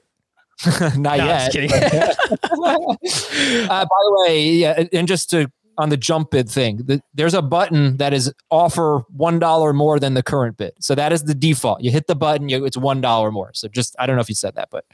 [0.80, 1.70] not No, yet just kidding.
[3.68, 7.34] Uh, by the way, yeah, and just to on the jump bid thing, the, there's
[7.34, 10.72] a button that is offer one dollar more than the current bid.
[10.80, 11.82] So that is the default.
[11.82, 13.50] You hit the button, you, it's one dollar more.
[13.54, 14.84] So just I don't know if you said that, but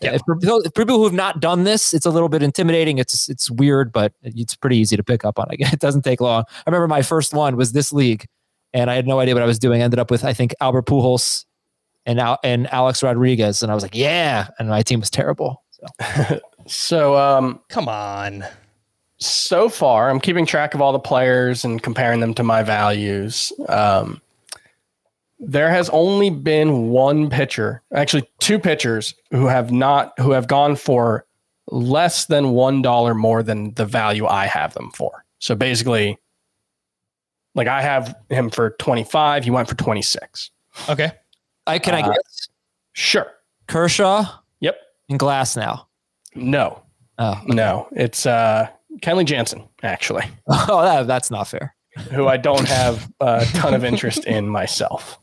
[0.00, 0.18] yeah.
[0.24, 2.98] for, for people who have not done this, it's a little bit intimidating.
[2.98, 5.46] It's it's weird, but it's pretty easy to pick up on.
[5.50, 6.44] It doesn't take long.
[6.48, 8.26] I remember my first one was this league,
[8.72, 9.80] and I had no idea what I was doing.
[9.82, 11.44] I ended up with I think Albert Pujols
[12.04, 15.62] and Al, and Alex Rodriguez, and I was like, yeah, and my team was terrible.
[15.70, 16.40] So.
[16.66, 18.44] So um, Come on.
[19.18, 23.52] so far, I'm keeping track of all the players and comparing them to my values.
[23.68, 24.20] Um,
[25.38, 30.76] there has only been one pitcher, actually two pitchers, who have not who have gone
[30.76, 31.26] for
[31.70, 35.24] less than one dollar more than the value I have them for.
[35.38, 36.16] So basically,
[37.54, 40.50] like I have him for 25, he went for 26.
[40.88, 41.12] Okay.
[41.66, 42.48] I can I Uh, guess
[42.92, 43.26] Sure.
[43.66, 44.24] Kershaw
[44.60, 44.76] Yep.
[45.10, 45.86] and Glasnow.
[46.34, 46.82] No.
[47.18, 47.88] Oh, No.
[47.92, 48.68] It's uh
[49.02, 51.74] Kenley Jansen, actually, oh, that, that's not fair.
[52.12, 55.18] who I don't have a ton of interest in myself.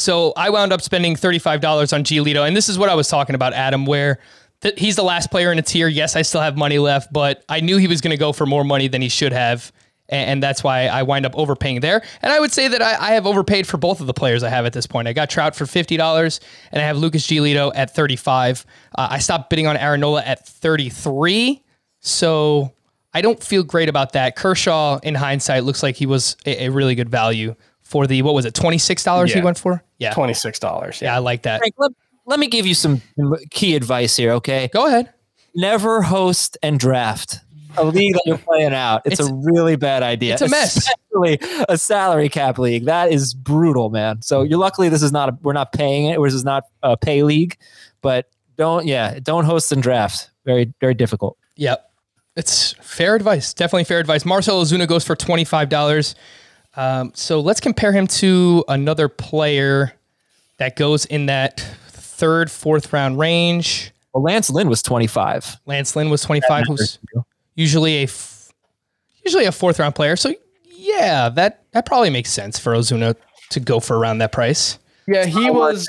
[0.00, 2.46] So I wound up spending $35 on Giolito.
[2.46, 4.18] And this is what I was talking about, Adam, where
[4.62, 5.88] th- he's the last player in a tier.
[5.88, 8.46] Yes, I still have money left, but I knew he was going to go for
[8.46, 9.70] more money than he should have.
[10.08, 12.02] And, and that's why I wind up overpaying there.
[12.22, 14.48] And I would say that I, I have overpaid for both of the players I
[14.48, 15.06] have at this point.
[15.06, 16.40] I got Trout for $50
[16.72, 18.64] and I have Lucas Giolito at 35
[18.96, 21.62] uh, I stopped bidding on Aaron Nola at 33
[22.00, 22.72] So
[23.12, 24.34] I don't feel great about that.
[24.34, 27.54] Kershaw, in hindsight, looks like he was a really good value
[27.90, 29.82] for the what was it twenty six dollars he went for?
[29.98, 31.02] Yeah, Twenty six dollars.
[31.02, 31.58] yeah, I like that.
[31.58, 31.90] Frank, let,
[32.24, 33.02] let me give you some
[33.50, 34.70] key advice here, okay?
[34.72, 35.12] Go ahead.
[35.54, 37.38] Never host and draft
[37.76, 39.02] a league that you're playing out.
[39.04, 40.34] It's, It's- a really bad idea.
[40.34, 40.76] it's a mess.
[40.76, 41.38] Especially
[41.68, 42.84] a salary cap league.
[42.84, 44.22] That is brutal, man.
[44.22, 46.20] So you're luckily this is not a, we're not paying it.
[46.22, 47.56] This is not a pay league,
[48.00, 50.30] but don't yeah, don't host and draft.
[50.44, 51.36] Very very difficult.
[51.56, 51.84] Yep.
[52.36, 53.52] It's fair advice.
[53.52, 54.24] Definitely fair advice.
[54.24, 56.14] Marcell Ozuna goes for $25.
[56.76, 59.92] Um, so let's compare him to another player
[60.58, 63.92] that goes in that third, fourth round range.
[64.14, 65.58] Well, Lance Lynn was 25.
[65.66, 66.98] Lance Lynn was 25, who's
[67.54, 68.52] usually a f-
[69.24, 70.16] usually a fourth round player.
[70.16, 73.16] So yeah, that that probably makes sense for Ozuna
[73.50, 74.78] to go for around that price.
[75.06, 75.88] Yeah, he was.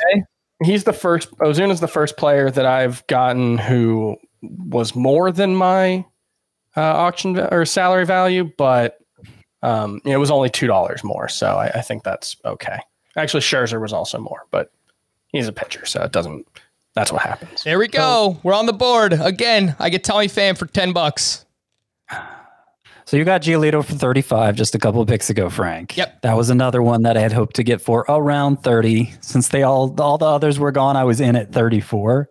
[0.64, 1.32] He's the first.
[1.40, 6.06] Ozuna's the first player that I've gotten who was more than my
[6.76, 9.01] uh, auction or salary value, but
[9.64, 11.28] um, it was only two dollars more.
[11.28, 12.80] So I, I think that's okay.
[13.16, 14.72] Actually, Scherzer was also more, but
[15.28, 16.48] he's a pitcher, so it doesn't.
[16.94, 17.64] That's what happens.
[17.64, 18.40] There we go.
[18.44, 19.76] We're on the board again.
[19.80, 21.46] I get Tommy Pham for ten bucks.
[23.06, 25.98] So you got Giolito for 35 just a couple of picks ago, Frank.
[25.98, 26.22] Yep.
[26.22, 29.14] That was another one that I had hoped to get for around 30.
[29.20, 32.30] Since they all all the others were gone, I was in at 34.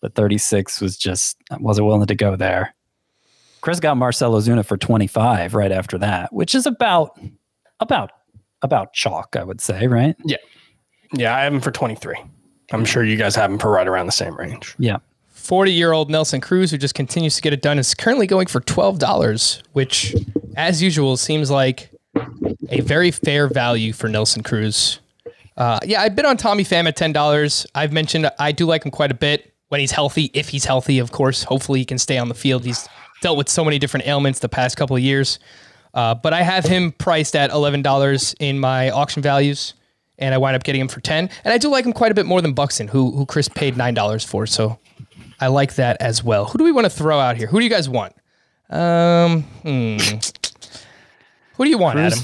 [0.00, 2.74] But 36 was just I wasn't willing to go there.
[3.60, 7.18] Chris got Marcell Ozuna for 25 right after that, which is about
[7.80, 8.10] about
[8.62, 10.16] about chalk, I would say, right?
[10.24, 10.36] Yeah,
[11.12, 12.18] Yeah, I have him for twenty three.
[12.72, 14.74] I'm sure you guys have him for right around the same range.
[14.78, 14.98] Yeah.
[15.30, 18.46] 40 year old Nelson Cruz, who just continues to get it done, is currently going
[18.46, 20.14] for $12, which,
[20.56, 21.90] as usual, seems like
[22.68, 25.00] a very fair value for Nelson Cruz.
[25.56, 27.66] Uh, yeah, I bid on Tommy Pham at $10.
[27.74, 30.98] I've mentioned I do like him quite a bit when he's healthy, if he's healthy,
[30.98, 31.44] of course.
[31.44, 32.66] Hopefully, he can stay on the field.
[32.66, 32.86] He's
[33.22, 35.38] dealt with so many different ailments the past couple of years.
[35.94, 39.74] Uh, but I have him priced at $11 in my auction values,
[40.18, 42.14] and I wind up getting him for 10 And I do like him quite a
[42.14, 44.46] bit more than Buxton, who, who Chris paid $9 for.
[44.46, 44.78] So
[45.40, 46.44] I like that as well.
[46.46, 47.46] Who do we want to throw out here?
[47.48, 48.14] Who do you guys want?
[48.70, 49.96] Um, hmm.
[51.56, 52.18] Who do you want, Adam?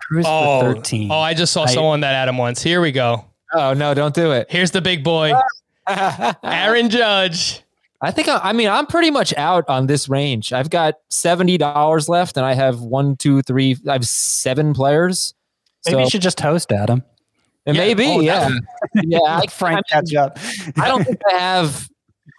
[0.00, 1.10] Cruz Oh, for 13.
[1.10, 2.62] oh, I just saw someone that Adam wants.
[2.62, 3.24] Here we go.
[3.54, 4.48] Oh no, don't do it.
[4.50, 5.32] Here's the big boy,
[6.42, 7.62] Aaron Judge.
[8.04, 10.52] I think I, I mean I'm pretty much out on this range.
[10.52, 13.76] I've got seventy dollars left, and I have one, two, three.
[13.88, 15.34] I have seven players.
[15.86, 17.02] Maybe So you should just host Adam.
[17.66, 18.48] it may be, oh, yeah,
[18.94, 19.18] yeah.
[19.26, 20.38] I, Like Frank I, mean, catch up.
[20.78, 21.88] I don't think I have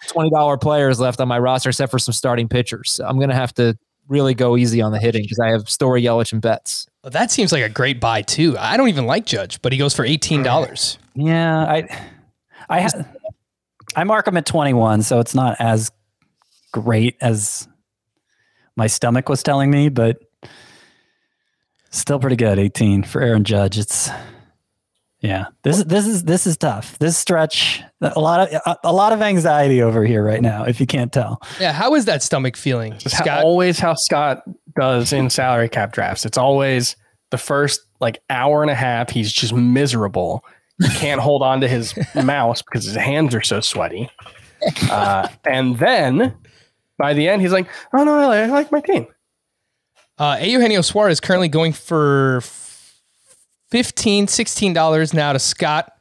[0.07, 2.99] twenty dollar players left on my roster except for some starting pitchers.
[3.03, 6.31] I'm gonna have to really go easy on the hitting because I have Story, Yelich,
[6.31, 6.85] and Betts.
[7.03, 8.55] Well, that seems like a great buy too.
[8.57, 10.97] I don't even like Judge, but he goes for eighteen dollars.
[11.15, 12.07] Yeah, I,
[12.69, 13.05] I, ha-
[13.95, 15.91] I mark them at 21, so it's not as
[16.73, 17.67] great as
[18.75, 20.17] my stomach was telling me, but
[21.91, 22.59] still pretty good.
[22.59, 23.77] 18 for Aaron Judge.
[23.77, 24.09] It's
[25.21, 25.45] yeah.
[25.63, 26.99] This is this is this is tough.
[26.99, 30.65] This stretch, a lot of a, a lot of anxiety over here right now.
[30.65, 33.43] If you can't tell, Yeah, how is that stomach feeling, It's how- Scott?
[33.43, 34.43] always how Scott
[34.77, 36.25] does in salary cap drafts.
[36.25, 36.95] It's always
[37.31, 39.09] the first like hour and a half.
[39.09, 40.43] He's just miserable.
[40.81, 44.09] He can't hold on to his mouse because his hands are so sweaty.
[44.89, 46.35] Uh, and then
[46.97, 49.07] by the end, he's like, "Oh no, I like, I like my team."
[50.17, 52.41] Uh, Eugenio Suarez is currently going for
[53.69, 55.91] 15 $16 now to Scott.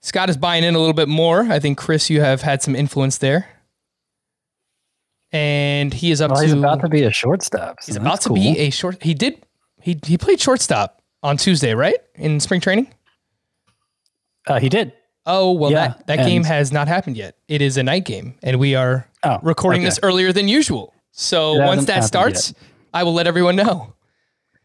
[0.00, 1.42] Scott is buying in a little bit more.
[1.42, 3.48] I think, Chris, you have had some influence there.
[5.32, 6.46] And he is up well, to.
[6.46, 7.80] he's about to be a shortstop.
[7.80, 8.36] so he's that's about to cool.
[8.36, 9.02] be a short.
[9.02, 9.44] He did.
[9.80, 11.96] He, he played shortstop on Tuesday, right?
[12.16, 12.92] In spring training?
[14.46, 14.92] Uh, he did.
[15.24, 17.36] Oh, well, Yeah, that, that game has not happened yet.
[17.48, 19.86] It is a night game, and we are Oh, recording okay.
[19.86, 20.92] this earlier than usual.
[21.12, 22.54] So It once that happened starts,
[22.92, 23.94] I will let everyone know.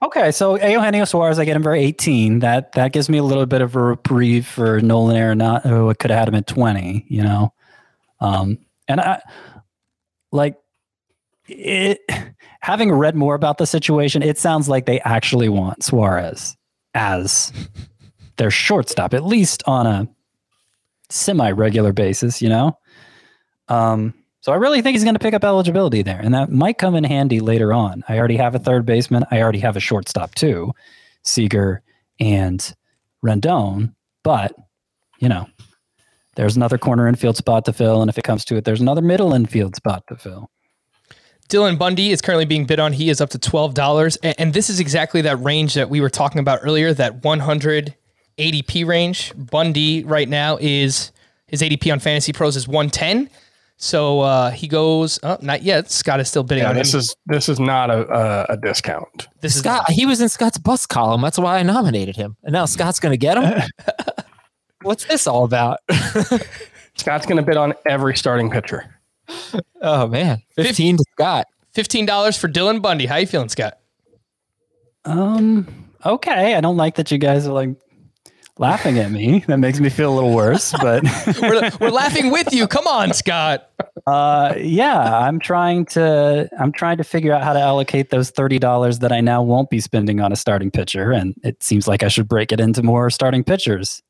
[0.02, 2.40] Okay, so Eugenio Suarez, I get him for 18.
[2.40, 5.64] That that gives me a little bit of a reprieve for Nolan Arenado.
[5.64, 7.52] who could have had him at 20, you know.
[8.20, 9.22] Um, and I
[10.32, 10.56] like
[11.48, 12.00] it.
[12.62, 16.56] Having read more about the situation, it sounds like they actually want Suarez
[16.94, 17.52] as
[18.38, 20.08] their shortstop, at least on a
[21.10, 22.78] semi-regular basis, you know.
[23.68, 26.78] Um, so I really think he's going to pick up eligibility there, and that might
[26.78, 28.04] come in handy later on.
[28.08, 29.26] I already have a third baseman.
[29.30, 30.74] I already have a shortstop too,
[31.24, 31.82] Seager
[32.20, 32.76] and
[33.26, 33.94] Rendon.
[34.24, 34.54] But
[35.20, 35.50] you know,
[36.36, 39.02] there's another corner infield spot to fill, and if it comes to it, there's another
[39.02, 40.50] middle infield spot to fill.
[41.50, 42.94] Dylan Bundy is currently being bid on.
[42.94, 46.00] He is up to twelve dollars, and, and this is exactly that range that we
[46.00, 46.94] were talking about earlier.
[46.94, 47.96] That 100
[48.38, 49.34] ADP range.
[49.36, 51.12] Bundy right now is
[51.48, 53.30] his ADP on Fantasy Pros is one ten.
[53.80, 55.92] So uh, he goes, oh, not yet.
[55.92, 57.00] Scott is still bidding Yeah, on this him.
[57.02, 59.28] is this is not a a, a discount.
[59.42, 61.22] this is Scott, he was in Scott's bus column.
[61.22, 62.36] That's why I nominated him.
[62.44, 63.62] And now Scott's going to get him.
[64.82, 65.80] What's this all about?
[66.96, 68.96] Scott's going to bid on every starting pitcher.
[69.82, 71.46] oh man, fifteen to Scott.
[71.72, 73.06] fifteen dollars for Dylan Bundy.
[73.06, 73.78] How you feeling, Scott?
[75.06, 75.68] Um.
[76.06, 76.56] Okay.
[76.56, 77.70] I don't like that you guys are like
[78.60, 79.44] laughing at me.
[79.48, 80.74] That makes me feel a little worse.
[80.82, 81.04] But
[81.42, 82.68] We're, we're laughing with you.
[82.68, 83.70] Come on, Scott.
[84.08, 86.50] uh, yeah, I'm trying to.
[86.60, 89.70] I'm trying to figure out how to allocate those thirty dollars that I now won't
[89.70, 92.84] be spending on a starting pitcher, and it seems like I should break it into
[92.84, 94.02] more starting pitchers.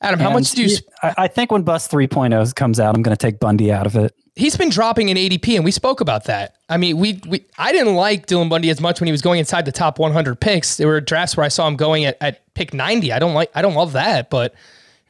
[0.00, 0.68] Adam, how much do you?
[0.68, 3.84] he- I, I think when Bus 3.0 comes out, I'm going to take Bundy out
[3.84, 4.14] of it.
[4.38, 6.54] He's been dropping in ADP, and we spoke about that.
[6.68, 9.40] I mean, we we I didn't like Dylan Bundy as much when he was going
[9.40, 10.76] inside the top 100 picks.
[10.76, 13.12] There were drafts where I saw him going at, at pick 90.
[13.12, 14.54] I don't like I don't love that, but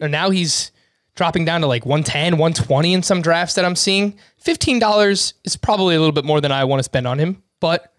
[0.01, 0.71] now he's
[1.15, 4.17] dropping down to like 110, 120 in some drafts that I'm seeing.
[4.43, 7.93] $15 is probably a little bit more than I want to spend on him, but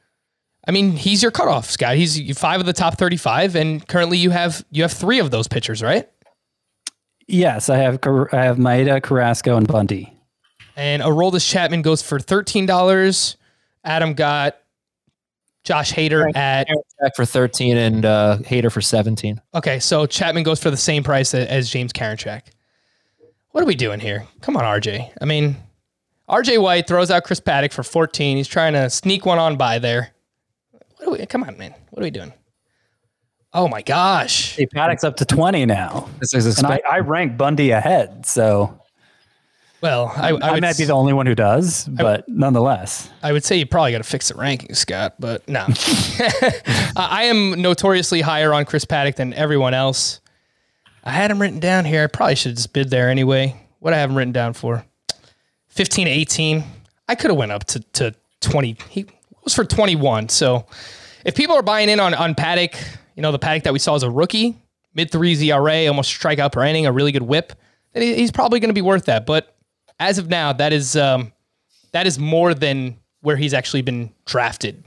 [0.67, 1.95] I mean, he's your cutoff, Scott.
[1.95, 5.47] He's five of the top 35, and currently you have you have three of those
[5.47, 6.09] pitchers, right?
[7.27, 7.99] Yes, I have
[8.33, 10.18] I have Maeda, Carrasco, and Bundy.
[10.79, 13.35] And Aroldis Chapman goes for thirteen dollars.
[13.83, 14.55] Adam got
[15.65, 16.69] Josh Hader at
[17.01, 19.41] Back for thirteen and uh, Hader for seventeen.
[19.53, 19.79] okay.
[19.79, 22.43] So Chapman goes for the same price as James Karinchak.
[23.51, 24.25] What are we doing here?
[24.39, 25.11] Come on, RJ.
[25.21, 25.57] I mean,
[26.29, 28.37] RJ White throws out Chris Paddack for fourteen.
[28.37, 30.11] He's trying to sneak one on by there.
[30.95, 31.25] What are we?
[31.25, 31.75] Come on, man.
[31.89, 32.31] What are we doing?
[33.51, 34.55] Oh my gosh.
[34.55, 36.07] Hey, Paddack's up to 20 now.
[36.19, 38.78] This is And I, I rank Bundy ahead, so
[39.81, 43.09] Well, I, I, I, might be the only one who does, but nonetheless.
[43.23, 45.65] I would say you probably got to fix the rankings, Scott, but no.
[46.97, 50.19] I I am notoriously higher on Chris Paddack than everyone else.
[51.03, 52.03] I had him written down here.
[52.03, 53.55] I probably should have just bid there anyway.
[53.79, 54.85] What I have him written down for?
[55.69, 56.63] 15 to 18.
[57.07, 58.77] I could have went up to, to 20.
[58.89, 59.05] He
[59.43, 60.29] was for 21.
[60.29, 60.65] So
[61.25, 62.75] if people are buying in on, on Paddack,
[63.15, 64.57] you know, the Paddack that we saw as a rookie,
[64.93, 67.53] mid threes ERA, almost strikeout per inning, a really good whip,
[67.93, 69.25] then he's probably going to be worth that.
[69.25, 69.55] But
[69.99, 71.31] as of now, that is um,
[71.91, 74.83] that is more than where he's actually been drafted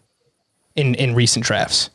[0.77, 1.91] in in recent drafts.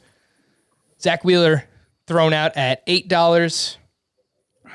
[1.02, 1.64] Zack Wheeler
[2.07, 3.77] thrown out at eight dollars.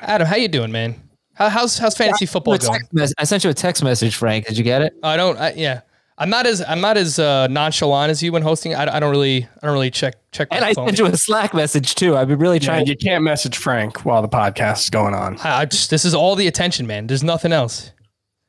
[0.01, 0.95] Adam, how you doing, man?
[1.35, 2.81] How, how's how's fantasy football going?
[2.91, 4.45] mes- I sent you a text message, Frank.
[4.47, 4.93] Did you get it?
[5.01, 5.37] I don't.
[5.39, 5.81] I, yeah,
[6.17, 8.75] I'm not as I'm not as uh, nonchalant as you when hosting.
[8.75, 10.87] I, I don't really I don't really check check my And I phone.
[10.89, 12.15] sent you a Slack message too.
[12.17, 12.85] I've been really Yeah, trying.
[12.87, 15.37] you can't message Frank while the podcast is going on.
[15.39, 17.07] I, I just this is all the attention, man.
[17.07, 17.91] There's nothing else.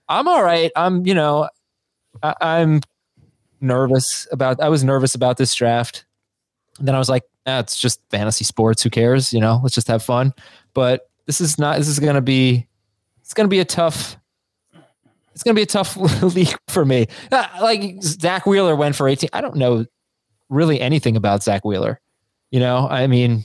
[0.09, 0.71] I'm all right.
[0.77, 1.49] I'm, you know,
[2.23, 2.81] I, I'm
[3.61, 4.61] nervous about.
[4.61, 6.05] I was nervous about this draft.
[6.79, 8.83] And then I was like, it's just fantasy sports.
[8.83, 9.33] Who cares?
[9.33, 10.33] You know, let's just have fun.
[10.75, 11.79] But this is not.
[11.79, 12.67] This is gonna be.
[13.21, 14.17] It's gonna be a tough.
[15.33, 17.07] It's gonna be a tough league for me.
[17.33, 19.31] Uh, Like Zack Wheeler went for 18.
[19.33, 19.87] I don't know
[20.49, 22.01] really anything about Zack Wheeler.
[22.51, 23.45] You know, I mean,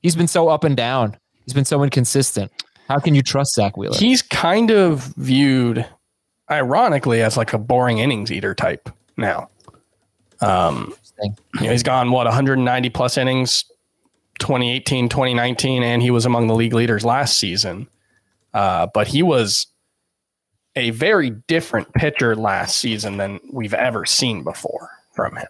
[0.00, 1.16] he's been so up and down.
[1.44, 2.52] He's been so inconsistent.
[2.88, 3.96] How can you trust Zack Wheeler?
[3.96, 5.86] He's kind of viewed,
[6.50, 9.48] ironically, as like a boring innings eater type now.
[10.40, 13.64] Um, you know, he's gone what 190 plus innings
[14.38, 17.88] 2018 2019 and he was among the league leaders last season
[18.52, 19.66] uh, but he was
[20.74, 25.48] a very different pitcher last season than we've ever seen before from him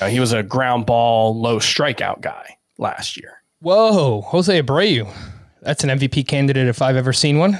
[0.00, 5.12] You know, he was a ground ball low strikeout guy last year Whoa, Jose Abreu.
[5.62, 7.58] That's an MVP candidate if I've ever seen one.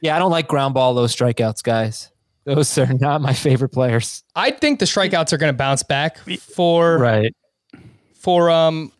[0.00, 2.10] Yeah, I don't like ground ball, those strikeouts, guys.
[2.44, 4.24] Those are not my favorite players.
[4.34, 7.34] I think the strikeouts are going to bounce back for Right.
[8.14, 8.92] for um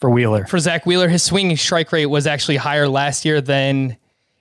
[0.00, 0.44] For Wheeler.
[0.46, 1.08] for Zack Wheeler.
[1.08, 3.96] His swinging strike rate was actually higher last year than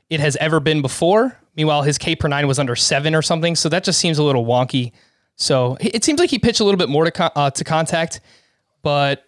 [0.10, 1.38] it has ever been before.
[1.56, 4.24] Meanwhile, his K per nine was under seven or something, so that just seems a
[4.24, 4.92] little wonky.
[5.36, 8.20] So it seems like he pitched a little bit more to con- uh, to contact,
[8.82, 9.24] but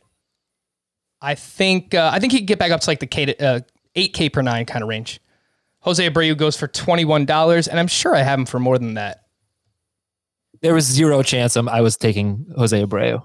[1.26, 3.44] I think uh, I think he could get back up to like the K to,
[3.44, 3.60] uh,
[3.96, 5.20] eight K per nine kind of range.
[5.80, 8.78] Jose Abreu goes for twenty one dollars, and I'm sure I have him for more
[8.78, 9.24] than that.
[10.62, 13.24] There was zero chance I'm, I was taking Jose Abreu.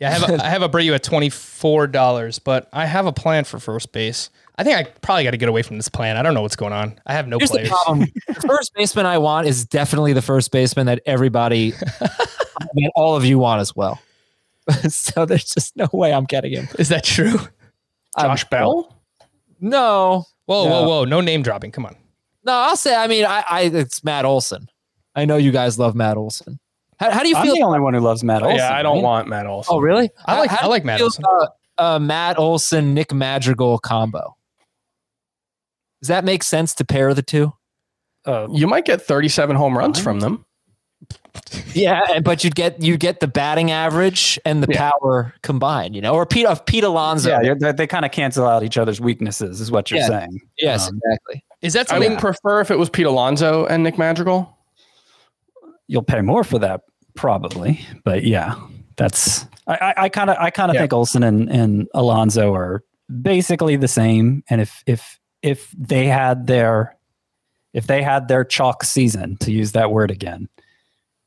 [0.00, 3.12] Yeah, I have a, I have Abreu at twenty four dollars, but I have a
[3.12, 4.30] plan for first base.
[4.56, 6.16] I think I probably got to get away from this plan.
[6.16, 6.98] I don't know what's going on.
[7.06, 7.68] I have no Here's players.
[7.68, 12.66] the problem: the first baseman I want is definitely the first baseman that everybody, I
[12.74, 14.00] mean, all of you want as well.
[14.88, 16.68] so there's just no way I'm getting him.
[16.78, 17.38] Is that true?
[18.18, 18.96] josh bell
[19.60, 20.70] No, Whoa, No.
[20.70, 21.04] whoa, whoa!
[21.04, 21.70] No name dropping.
[21.72, 21.94] Come on.
[22.44, 22.52] no.
[22.52, 22.94] I'll say.
[22.96, 24.68] I mean, I, I it's Matt Olson.
[25.14, 26.58] I know you guys love Matt Olson.
[26.98, 27.52] How, how do you feel?
[27.52, 28.56] I'm the only one who loves Matt Olson.
[28.56, 29.04] yeah i don't right?
[29.04, 30.10] want matt olson oh, really?
[30.26, 31.24] I like- How- how I like Matt Olson.
[31.24, 34.36] about, Uh, Matt Olson, Nick Madrigal combo.
[36.02, 37.52] Does that make sense to pair the two?
[38.24, 40.44] Uh, You might get 37 home runs from them.
[41.72, 44.90] Yeah, but you'd get you get the batting average and the Yeah.
[44.90, 47.30] power combined, you know, or Pete of Pete Alonso.
[47.30, 50.06] yeah, you're- they, they kind of cancel out each other's weaknesses, is what you're Yeah.
[50.08, 50.40] saying.
[50.58, 51.44] yes, Um, exactly.
[51.62, 52.10] Is that I something?
[52.12, 54.56] would prefer if it was Pete Alonso and Nick Madrigal.
[55.86, 56.82] You'll pay more for that
[57.14, 58.54] probably, but yeah,
[58.96, 60.82] that's I I kind of I kind of Yeah.
[60.82, 62.82] think Olson and and Alonso are
[63.22, 64.42] basically the same.
[64.50, 66.96] And if if if they had their
[67.72, 70.48] if they had their chalk season to use that word again,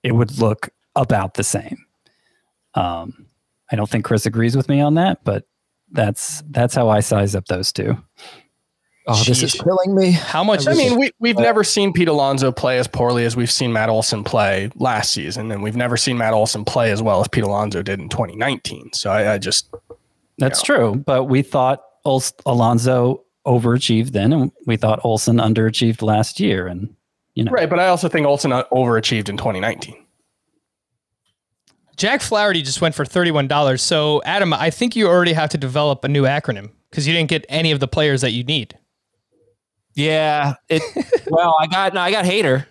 [0.03, 1.85] it would look about the same.
[2.73, 3.27] Um,
[3.71, 5.45] I don't think Chris agrees with me on that, but
[5.91, 7.97] that's that's how I size up those two.
[9.07, 10.11] Oh, this is killing me.
[10.11, 10.67] How much?
[10.67, 13.89] I mean, we, we've never seen Pete Alonso play as poorly as we've seen Matt
[13.89, 17.43] Olson play last season, and we've never seen Matt Olson play as well as Pete
[17.43, 18.93] Alonso did in 2019.
[18.93, 19.73] So I, I just,
[20.37, 26.39] That's true, but we thought Ols- Alonso overachieved then, and we thought Olson underachieved last
[26.39, 26.95] year, and
[27.35, 27.69] you know, right.
[27.69, 29.95] But I also think Olson overachieved in 2019.
[31.97, 33.81] Jack Flaherty just went for thirty-one dollars.
[33.81, 37.29] So, Adam, I think you already have to develop a new acronym because you didn't
[37.29, 38.77] get any of the players that you need.
[39.95, 40.55] Yeah.
[40.69, 40.81] It
[41.29, 42.65] well, I got no, I got Hader.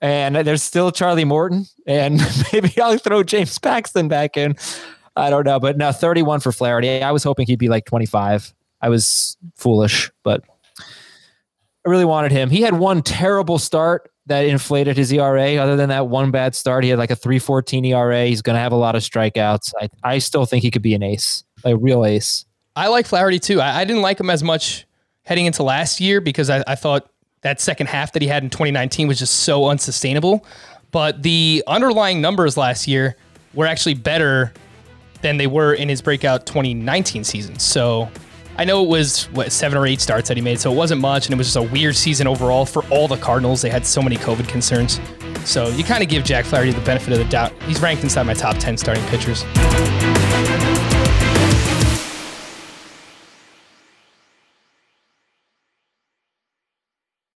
[0.00, 1.66] And there's still Charlie Morton.
[1.86, 2.20] And
[2.52, 4.56] maybe I'll throw James Paxton back in.
[5.16, 5.58] I don't know.
[5.58, 7.02] But now 31 for Flaherty.
[7.02, 8.52] I was hoping he'd be like 25.
[8.82, 10.44] I was foolish, but
[11.86, 12.50] I really wanted him.
[12.50, 15.54] He had one terrible start that inflated his ERA.
[15.54, 18.26] Other than that one bad start, he had like a 314 ERA.
[18.26, 19.72] He's going to have a lot of strikeouts.
[19.80, 22.44] I, I still think he could be an ace, a real ace.
[22.74, 23.60] I like Flaherty too.
[23.60, 24.84] I, I didn't like him as much
[25.22, 27.08] heading into last year because I, I thought
[27.42, 30.44] that second half that he had in 2019 was just so unsustainable.
[30.90, 33.16] But the underlying numbers last year
[33.54, 34.52] were actually better
[35.22, 37.60] than they were in his breakout 2019 season.
[37.60, 38.10] So
[38.58, 41.02] I know it was what seven or eight starts that he made, so it wasn't
[41.02, 43.60] much, and it was just a weird season overall for all the Cardinals.
[43.60, 44.98] They had so many COVID concerns.
[45.44, 47.52] So you kind of give Jack Flaherty the benefit of the doubt.
[47.64, 49.44] He's ranked inside my top 10 starting pitchers.